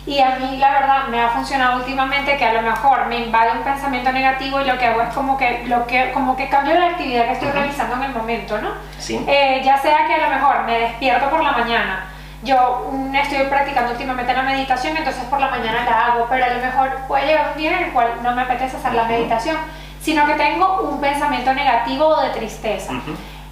y 0.05 0.21
a 0.21 0.37
mí 0.37 0.55
la 0.55 0.71
verdad 0.71 1.07
me 1.09 1.19
ha 1.21 1.27
funcionado 1.31 1.79
últimamente 1.79 2.37
que 2.37 2.45
a 2.45 2.53
lo 2.53 2.61
mejor 2.61 3.07
me 3.07 3.17
invade 3.25 3.51
un 3.51 3.63
pensamiento 3.65 4.13
negativo 4.13 4.61
y 4.61 4.63
lo 4.63 4.77
que 4.77 4.85
hago 4.85 5.01
es 5.01 5.13
como 5.13 5.37
que, 5.37 5.65
lo 5.67 5.85
que, 5.85 6.11
como 6.13 6.37
que 6.37 6.47
cambio 6.47 6.79
la 6.79 6.91
actividad 6.91 7.25
que 7.25 7.33
estoy 7.33 7.51
realizando 7.51 7.97
en 7.97 8.03
el 8.03 8.15
momento, 8.15 8.57
¿no? 8.61 8.69
Sí. 8.99 9.21
Eh, 9.27 9.61
ya 9.65 9.77
sea 9.77 10.07
que 10.07 10.13
a 10.13 10.29
lo 10.29 10.33
mejor 10.33 10.63
me 10.63 10.79
despierto 10.79 11.29
por 11.29 11.43
la 11.43 11.51
mañana, 11.51 12.05
yo 12.41 12.89
mm, 12.91 13.15
estoy 13.15 13.45
practicando 13.47 13.91
últimamente 13.91 14.33
la 14.33 14.43
meditación, 14.43 14.95
entonces 14.97 15.23
por 15.25 15.39
la 15.39 15.49
mañana 15.49 15.83
la 15.85 16.05
hago, 16.07 16.27
pero 16.29 16.45
a 16.45 16.49
lo 16.49 16.61
mejor 16.61 16.89
puede 17.07 17.25
llegar 17.27 17.51
un 17.53 17.57
día 17.57 17.77
en 17.77 17.85
el 17.85 17.91
cual 17.91 18.07
no 18.23 18.31
me 18.35 18.41
apetece 18.43 18.77
hacer 18.77 18.93
la 18.93 19.03
meditación, 19.03 19.57
sino 20.01 20.25
que 20.25 20.33
tengo 20.33 20.81
un 20.81 21.01
pensamiento 21.01 21.53
negativo 21.53 22.07
o 22.07 22.21
de 22.21 22.29
tristeza. 22.29 22.93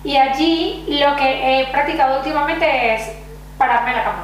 Y 0.04 0.16
allí 0.16 0.86
lo 1.02 1.16
que 1.18 1.62
he 1.62 1.68
practicado 1.68 2.20
últimamente 2.20 2.94
es 2.96 3.12
pararme 3.58 3.92
en 3.92 3.98
la 3.98 4.04
cama. 4.04 4.24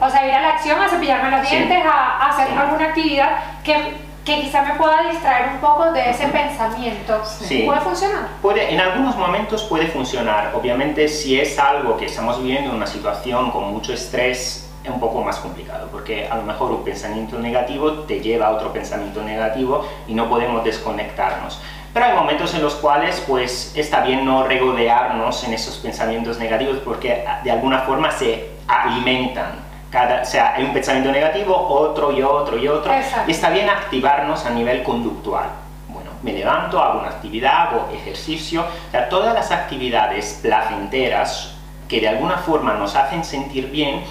O 0.00 0.10
sea, 0.10 0.26
ir 0.26 0.34
a 0.34 0.40
la 0.40 0.48
acción, 0.50 0.80
a 0.80 0.88
cepillarme 0.88 1.30
los 1.30 1.48
Sí. 1.48 1.56
dientes, 1.56 1.78
a, 1.86 2.18
a 2.18 2.28
hacer 2.30 2.48
Sí. 2.48 2.54
alguna 2.58 2.84
actividad 2.84 3.28
que, 3.64 4.03
que 4.24 4.40
quizá 4.40 4.62
me 4.62 4.74
pueda 4.74 5.10
distraer 5.10 5.50
un 5.54 5.58
poco 5.58 5.92
de 5.92 6.10
ese 6.10 6.26
pensamiento. 6.28 7.22
Sí. 7.24 7.64
¿Puede 7.66 7.80
funcionar? 7.80 8.28
Puede, 8.40 8.72
en 8.72 8.80
algunos 8.80 9.16
momentos 9.16 9.64
puede 9.64 9.88
funcionar. 9.88 10.52
Obviamente, 10.54 11.08
si 11.08 11.38
es 11.38 11.58
algo 11.58 11.96
que 11.96 12.06
estamos 12.06 12.38
viviendo 12.42 12.70
en 12.70 12.76
una 12.76 12.86
situación 12.86 13.50
con 13.50 13.70
mucho 13.70 13.92
estrés, 13.92 14.70
es 14.82 14.90
un 14.90 15.00
poco 15.00 15.22
más 15.22 15.38
complicado, 15.38 15.88
porque 15.90 16.26
a 16.28 16.36
lo 16.36 16.42
mejor 16.42 16.70
un 16.70 16.84
pensamiento 16.84 17.38
negativo 17.38 17.92
te 18.00 18.20
lleva 18.20 18.48
a 18.48 18.50
otro 18.50 18.72
pensamiento 18.72 19.22
negativo 19.22 19.86
y 20.06 20.14
no 20.14 20.28
podemos 20.28 20.62
desconectarnos. 20.64 21.60
Pero 21.92 22.06
hay 22.06 22.14
momentos 22.14 22.52
en 22.54 22.62
los 22.62 22.74
cuales 22.74 23.22
pues 23.26 23.72
está 23.76 24.02
bien 24.02 24.24
no 24.24 24.42
regodearnos 24.42 25.44
en 25.44 25.54
esos 25.54 25.76
pensamientos 25.76 26.38
negativos 26.38 26.78
porque 26.78 27.24
de 27.44 27.50
alguna 27.50 27.80
forma 27.80 28.10
se 28.10 28.50
alimentan. 28.66 29.63
Cada, 29.94 30.22
o 30.22 30.24
sea, 30.24 30.54
hay 30.56 30.64
un 30.64 30.72
pensamiento 30.72 31.12
negativo, 31.12 31.56
otro 31.56 32.10
y 32.10 32.20
otro 32.20 32.58
y 32.58 32.66
otro. 32.66 32.92
Exacto. 32.92 33.28
Y 33.28 33.30
está 33.30 33.50
bien 33.50 33.68
activarnos 33.68 34.44
a 34.44 34.50
nivel 34.50 34.82
conductual. 34.82 35.46
Bueno, 35.88 36.10
me 36.20 36.32
levanto, 36.32 36.82
hago 36.82 36.98
una 36.98 37.10
actividad, 37.10 37.68
hago 37.68 37.88
ejercicio. 37.94 38.62
O 38.62 38.90
sea, 38.90 39.08
todas 39.08 39.32
las 39.32 39.52
actividades 39.52 40.40
placenteras 40.42 41.54
que 41.88 42.00
de 42.00 42.08
alguna 42.08 42.38
forma 42.38 42.74
nos 42.74 42.96
hacen 42.96 43.24
sentir 43.24 43.70
bien, 43.70 44.02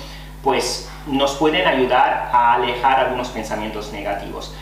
pues 0.41 0.89
nos 1.05 1.35
pueden 1.35 1.67
ayudar 1.67 2.29
a 2.31 2.53
alejar 2.53 3.01
algunos 3.01 3.27
pensamientos 3.27 3.91
negativos. 3.91 4.55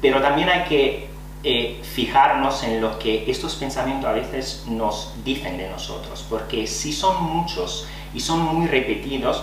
Pero 0.00 0.22
también 0.22 0.50
hay 0.50 0.62
que 0.68 1.10
eh, 1.42 1.80
fijarnos 1.82 2.62
en 2.62 2.80
lo 2.80 2.96
que 3.00 3.28
estos 3.28 3.56
pensamientos 3.56 4.08
a 4.08 4.12
veces 4.12 4.66
nos 4.68 5.14
dicen 5.24 5.58
de 5.58 5.68
nosotros, 5.68 6.24
porque 6.30 6.68
si 6.68 6.92
son 6.92 7.24
muchos 7.24 7.88
y 8.14 8.20
son 8.20 8.40
muy 8.40 8.68
repetidos, 8.68 9.42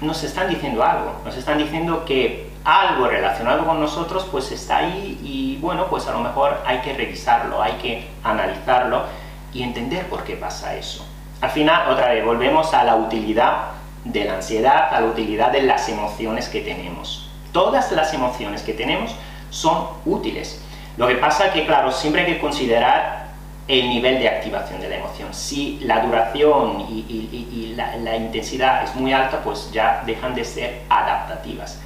nos 0.00 0.22
están 0.22 0.48
diciendo 0.48 0.82
algo, 0.82 1.12
nos 1.24 1.36
están 1.36 1.58
diciendo 1.58 2.04
que 2.04 2.50
algo 2.64 3.06
relacionado 3.06 3.66
con 3.66 3.80
nosotros 3.80 4.26
pues 4.30 4.50
está 4.50 4.78
ahí 4.78 5.20
y 5.22 5.58
bueno, 5.60 5.86
pues 5.88 6.06
a 6.06 6.12
lo 6.12 6.20
mejor 6.20 6.58
hay 6.66 6.78
que 6.78 6.94
revisarlo, 6.94 7.62
hay 7.62 7.74
que 7.74 8.08
analizarlo 8.22 9.04
y 9.52 9.62
entender 9.62 10.06
por 10.08 10.24
qué 10.24 10.36
pasa 10.36 10.74
eso. 10.74 11.06
Al 11.40 11.50
final, 11.50 11.90
otra 11.90 12.08
vez, 12.08 12.24
volvemos 12.24 12.72
a 12.72 12.84
la 12.84 12.96
utilidad 12.96 13.72
de 14.04 14.24
la 14.24 14.34
ansiedad, 14.36 14.94
a 14.94 15.00
la 15.00 15.06
utilidad 15.06 15.52
de 15.52 15.62
las 15.62 15.88
emociones 15.88 16.48
que 16.48 16.60
tenemos. 16.60 17.28
Todas 17.52 17.92
las 17.92 18.12
emociones 18.14 18.62
que 18.62 18.72
tenemos 18.72 19.14
son 19.50 19.86
útiles. 20.04 20.62
Lo 20.96 21.06
que 21.06 21.16
pasa 21.16 21.52
que, 21.52 21.66
claro, 21.66 21.92
siempre 21.92 22.22
hay 22.22 22.34
que 22.34 22.40
considerar 22.40 23.23
el 23.66 23.88
nivel 23.88 24.18
de 24.18 24.28
activación 24.28 24.80
de 24.80 24.88
la 24.90 24.96
emoción. 24.96 25.32
Si 25.32 25.78
la 25.82 26.00
duración 26.00 26.82
y, 26.90 27.04
y- 27.08 27.48
y- 27.52 27.74
la, 27.74 27.96
la 27.96 28.16
intensidad 28.16 28.84
es 28.84 28.94
muy 28.94 29.12
alta, 29.12 29.40
pues 29.42 29.70
ya 29.72 30.02
dejan 30.06 30.34
de 30.34 30.44
ser 30.44 30.82
adaptativas. 30.88 31.80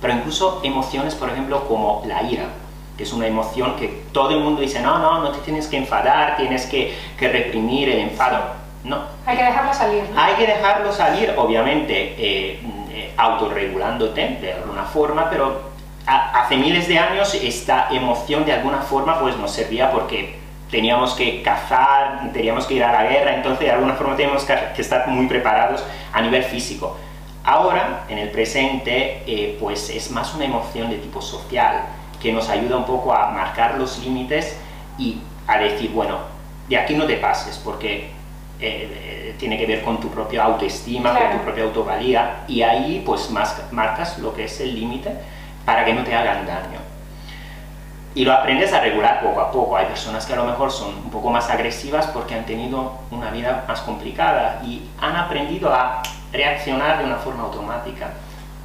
Pero 0.00 0.12
incluso 0.14 0.60
emociones, 0.62 1.14
por 1.14 1.30
ejemplo, 1.30 1.66
como 1.68 2.02
la 2.06 2.22
ira, 2.22 2.44
que 2.96 3.04
es 3.04 3.12
una 3.12 3.26
emoción 3.26 3.76
que 3.76 4.02
todo 4.12 4.30
el 4.30 4.40
mundo 4.40 4.60
dice, 4.60 4.80
no, 4.80 4.98
no, 4.98 5.20
no 5.20 5.30
te 5.30 5.38
tienes 5.40 5.66
que 5.68 5.78
enfadar, 5.78 6.36
tienes 6.36 6.66
que, 6.66 6.94
que 7.18 7.28
reprimir 7.28 7.88
el 7.88 8.00
enfado. 8.00 8.60
No, 8.84 9.00
Hay 9.24 9.36
que 9.36 9.44
dejarlo 9.44 9.72
salir. 9.72 10.02
¿no? 10.12 10.20
hay 10.20 10.34
que 10.34 10.46
dejarlo 10.46 10.92
salir, 10.92 11.32
obviamente, 11.38 12.14
eh, 12.18 12.60
eh, 12.90 13.14
autorregulándote 13.16 14.38
de 14.40 14.52
alguna 14.54 14.82
forma, 14.82 15.30
pero 15.30 15.62
a- 16.06 16.42
hace 16.42 16.56
miles 16.56 16.88
de 16.88 16.98
años 16.98 17.32
esta 17.34 17.88
emoción 17.90 18.44
de 18.44 18.52
alguna 18.52 18.78
forma 18.78 19.20
pues 19.20 19.36
nos 19.36 19.52
servía 19.52 19.90
porque 19.92 20.41
teníamos 20.72 21.12
que 21.12 21.42
cazar, 21.42 22.30
teníamos 22.32 22.66
que 22.66 22.74
ir 22.74 22.82
a 22.82 22.90
la 22.90 23.04
guerra, 23.04 23.34
entonces 23.36 23.66
de 23.66 23.70
alguna 23.70 23.92
forma 23.92 24.16
teníamos 24.16 24.42
que, 24.44 24.80
estar 24.80 25.06
muy 25.06 25.26
preparados 25.26 25.84
a 26.12 26.22
nivel 26.22 26.42
físico. 26.42 26.96
Ahora, 27.44 28.04
en 28.08 28.16
el 28.16 28.30
presente, 28.30 29.22
eh, 29.26 29.58
pues 29.60 29.90
es 29.90 30.10
más 30.10 30.34
una 30.34 30.46
emoción 30.46 30.88
de 30.88 30.96
tipo 30.96 31.20
social, 31.20 31.82
que 32.20 32.32
nos 32.32 32.48
ayuda 32.48 32.78
un 32.78 32.86
poco 32.86 33.12
a 33.12 33.28
marcar 33.32 33.76
los 33.76 33.98
límites 33.98 34.56
y 34.96 35.18
a 35.46 35.58
decir, 35.58 35.90
bueno, 35.90 36.18
de 36.68 36.78
aquí 36.78 36.94
no 36.94 37.04
te 37.04 37.16
pases, 37.16 37.60
porque 37.62 38.04
eh, 38.04 38.10
eh, 38.60 39.34
tiene 39.38 39.58
que 39.58 39.66
ver 39.66 39.82
con 39.82 40.00
tu 40.00 40.08
propia 40.08 40.44
autoestima, 40.44 41.10
Claro. 41.10 41.28
con 41.28 41.38
tu 41.38 41.44
propia 41.44 41.64
autovalía, 41.64 42.44
y 42.48 42.62
ahí 42.62 43.02
pues 43.04 43.30
más, 43.30 43.60
marcas 43.72 44.18
lo 44.18 44.32
que 44.32 44.44
es 44.44 44.58
el 44.60 44.74
límite 44.74 45.10
para 45.66 45.84
que 45.84 45.92
no 45.92 46.02
te 46.02 46.14
hagan 46.14 46.46
daño. 46.46 46.91
Y 48.14 48.24
lo 48.26 48.32
aprendes 48.34 48.72
a 48.72 48.80
regular 48.80 49.20
poco 49.22 49.40
a 49.40 49.50
poco. 49.50 49.76
Hay 49.76 49.86
personas 49.86 50.26
que 50.26 50.34
a 50.34 50.36
lo 50.36 50.44
mejor 50.44 50.70
son 50.70 50.90
un 50.96 51.10
poco 51.10 51.30
más 51.30 51.48
agresivas 51.48 52.06
porque 52.08 52.34
han 52.34 52.44
tenido 52.44 52.92
una 53.10 53.30
vida 53.30 53.64
más 53.66 53.80
complicada 53.80 54.60
y 54.64 54.86
han 55.00 55.16
aprendido 55.16 55.72
a 55.72 56.02
reaccionar 56.32 56.98
de 56.98 57.04
una 57.04 57.16
forma 57.16 57.44
automática. 57.44 58.10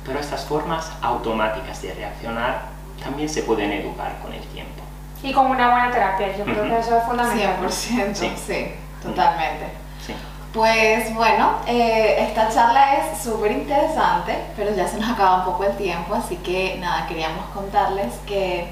Pero 0.05 0.19
estas 0.19 0.45
formas 0.45 0.91
automáticas 1.01 1.81
de 1.81 1.93
reaccionar 1.93 2.61
también 3.01 3.29
se 3.29 3.43
pueden 3.43 3.71
educar 3.71 4.11
con 4.21 4.33
el 4.33 4.41
tiempo. 4.47 4.83
Y 5.23 5.31
con 5.33 5.47
una 5.47 5.71
buena 5.71 5.91
terapia, 5.91 6.35
yo 6.37 6.43
creo 6.43 6.63
que 6.63 6.79
eso 6.79 6.97
es 6.97 7.03
fundamental. 7.05 7.55
100%, 7.69 8.13
sí, 8.15 8.33
Sí. 8.45 8.71
totalmente. 9.01 9.65
Sí. 10.05 10.13
Pues 10.53 11.13
bueno, 11.13 11.51
eh, 11.67 12.17
esta 12.27 12.49
charla 12.49 12.95
es 12.95 13.21
súper 13.21 13.51
interesante, 13.51 14.37
pero 14.55 14.73
ya 14.75 14.87
se 14.87 14.97
nos 14.99 15.09
acaba 15.09 15.37
un 15.39 15.45
poco 15.45 15.63
el 15.65 15.75
tiempo, 15.77 16.15
así 16.15 16.35
que 16.37 16.77
nada, 16.79 17.05
queríamos 17.07 17.45
contarles 17.53 18.13
que 18.25 18.69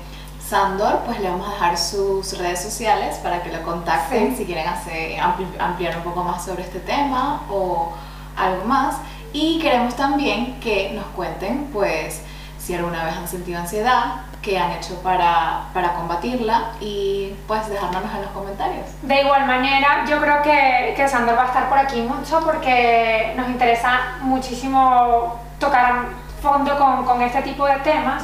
Sandor, 0.50 1.00
pues 1.06 1.20
le 1.20 1.30
vamos 1.30 1.48
a 1.48 1.52
dejar 1.54 1.78
sus 1.78 2.38
redes 2.38 2.62
sociales 2.62 3.18
para 3.24 3.42
que 3.42 3.52
lo 3.52 3.64
contacten 3.64 4.32
Sí. 4.32 4.38
si 4.38 4.46
quieren 4.46 4.68
hacer, 4.68 5.18
ampli- 5.20 5.60
ampliar 5.60 5.98
un 5.98 6.04
poco 6.04 6.24
más 6.24 6.46
sobre 6.46 6.64
este 6.64 6.80
tema 6.80 7.42
o 7.50 7.94
algo 8.38 8.66
más. 8.66 8.98
Y 9.34 9.60
queremos 9.60 9.96
también 9.96 10.60
que 10.60 10.92
nos 10.94 11.06
cuenten, 11.16 11.70
pues, 11.74 12.22
si 12.60 12.74
alguna 12.76 13.04
vez 13.06 13.16
han 13.18 13.28
sentido 13.28 13.60
ansiedad, 13.60 14.22
qué 14.42 14.60
han 14.60 14.72
hecho 14.74 15.02
para, 15.02 15.64
para 15.74 15.94
combatirla 15.94 16.74
y 16.80 17.34
pues 17.48 17.68
dejárnoslos 17.68 18.12
en 18.14 18.22
los 18.22 18.32
comentarios. 18.32 18.86
De 19.02 19.22
igual 19.22 19.46
manera, 19.48 20.06
yo 20.08 20.20
creo 20.22 20.42
que, 20.44 20.94
que 20.96 21.08
Sandor 21.08 21.36
va 21.38 21.44
a 21.44 21.48
estar 21.48 21.68
por 21.70 21.80
aquí 21.80 22.02
mucho 22.02 22.40
porque 22.46 23.34
nos 23.36 23.50
interesa 23.50 24.00
muchísimo 24.22 25.40
tocar 25.60 26.06
fondo 26.42 26.78
con, 26.78 27.06
con 27.06 27.22
este 27.24 27.42
tipo 27.42 27.66
de 27.66 27.78
temas 27.78 28.24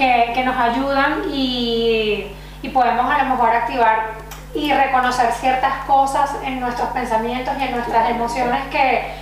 que, 0.00 0.32
que 0.34 0.42
nos 0.44 0.56
ayudan 0.56 1.24
y, 1.30 2.26
y 2.62 2.68
podemos 2.70 3.04
a 3.12 3.22
lo 3.22 3.30
mejor 3.30 3.50
activar 3.50 4.12
y 4.54 4.72
reconocer 4.72 5.30
ciertas 5.32 5.84
cosas 5.86 6.30
en 6.42 6.58
nuestros 6.58 6.88
pensamientos 6.88 7.52
y 7.60 7.64
en 7.64 7.72
nuestras 7.72 8.08
emociones 8.08 8.62
que 8.70 9.12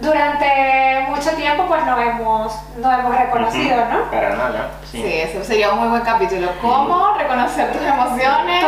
durante 0.00 1.06
mucho 1.10 1.30
tiempo 1.32 1.66
pues 1.68 1.84
no 1.84 2.00
hemos, 2.00 2.54
no 2.78 2.90
hemos 2.90 3.14
reconocido, 3.14 3.76
¿no? 3.92 4.10
Para 4.10 4.30
nada. 4.30 4.70
Sí. 4.90 5.02
Sí, 5.02 5.20
ese 5.20 5.44
sería 5.44 5.70
un 5.72 5.80
muy 5.80 5.88
buen 5.88 6.02
capítulo. 6.02 6.48
Cómo 6.62 7.14
reconocer 7.18 7.70
tus 7.70 7.82
emociones 7.82 8.64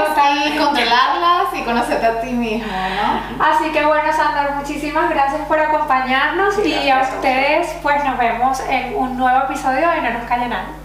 y 0.46 0.58
controlarlas 0.58 1.46
y 1.54 1.62
conocerte 1.62 2.06
a 2.06 2.20
ti 2.20 2.30
mismo, 2.30 2.70
¿no? 2.70 3.44
Así 3.44 3.72
que 3.72 3.86
bueno, 3.86 4.12
Sandor, 4.12 4.54
muchísimas 4.56 5.08
gracias 5.08 5.40
por 5.48 5.58
acompañarnos 5.58 6.58
y 6.58 6.90
a 6.90 6.96
Gracias 6.96 7.12
a 7.12 7.16
ustedes 7.16 7.76
pues 7.82 8.04
nos 8.04 8.18
vemos 8.18 8.60
en 8.68 8.94
un 8.94 9.16
nuevo 9.16 9.44
episodio 9.44 9.88
de 9.88 10.02
No 10.02 10.10
nos 10.10 10.24
calla 10.28 10.48
nada. 10.48 10.84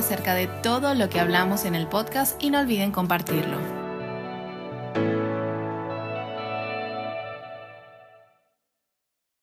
acerca 0.00 0.34
de 0.34 0.48
todo 0.48 0.94
lo 0.94 1.08
que 1.08 1.20
hablamos 1.20 1.64
en 1.64 1.74
el 1.74 1.86
podcast 1.86 2.42
y 2.42 2.50
no 2.50 2.58
olviden 2.58 2.90
compartirlo. 2.90 3.79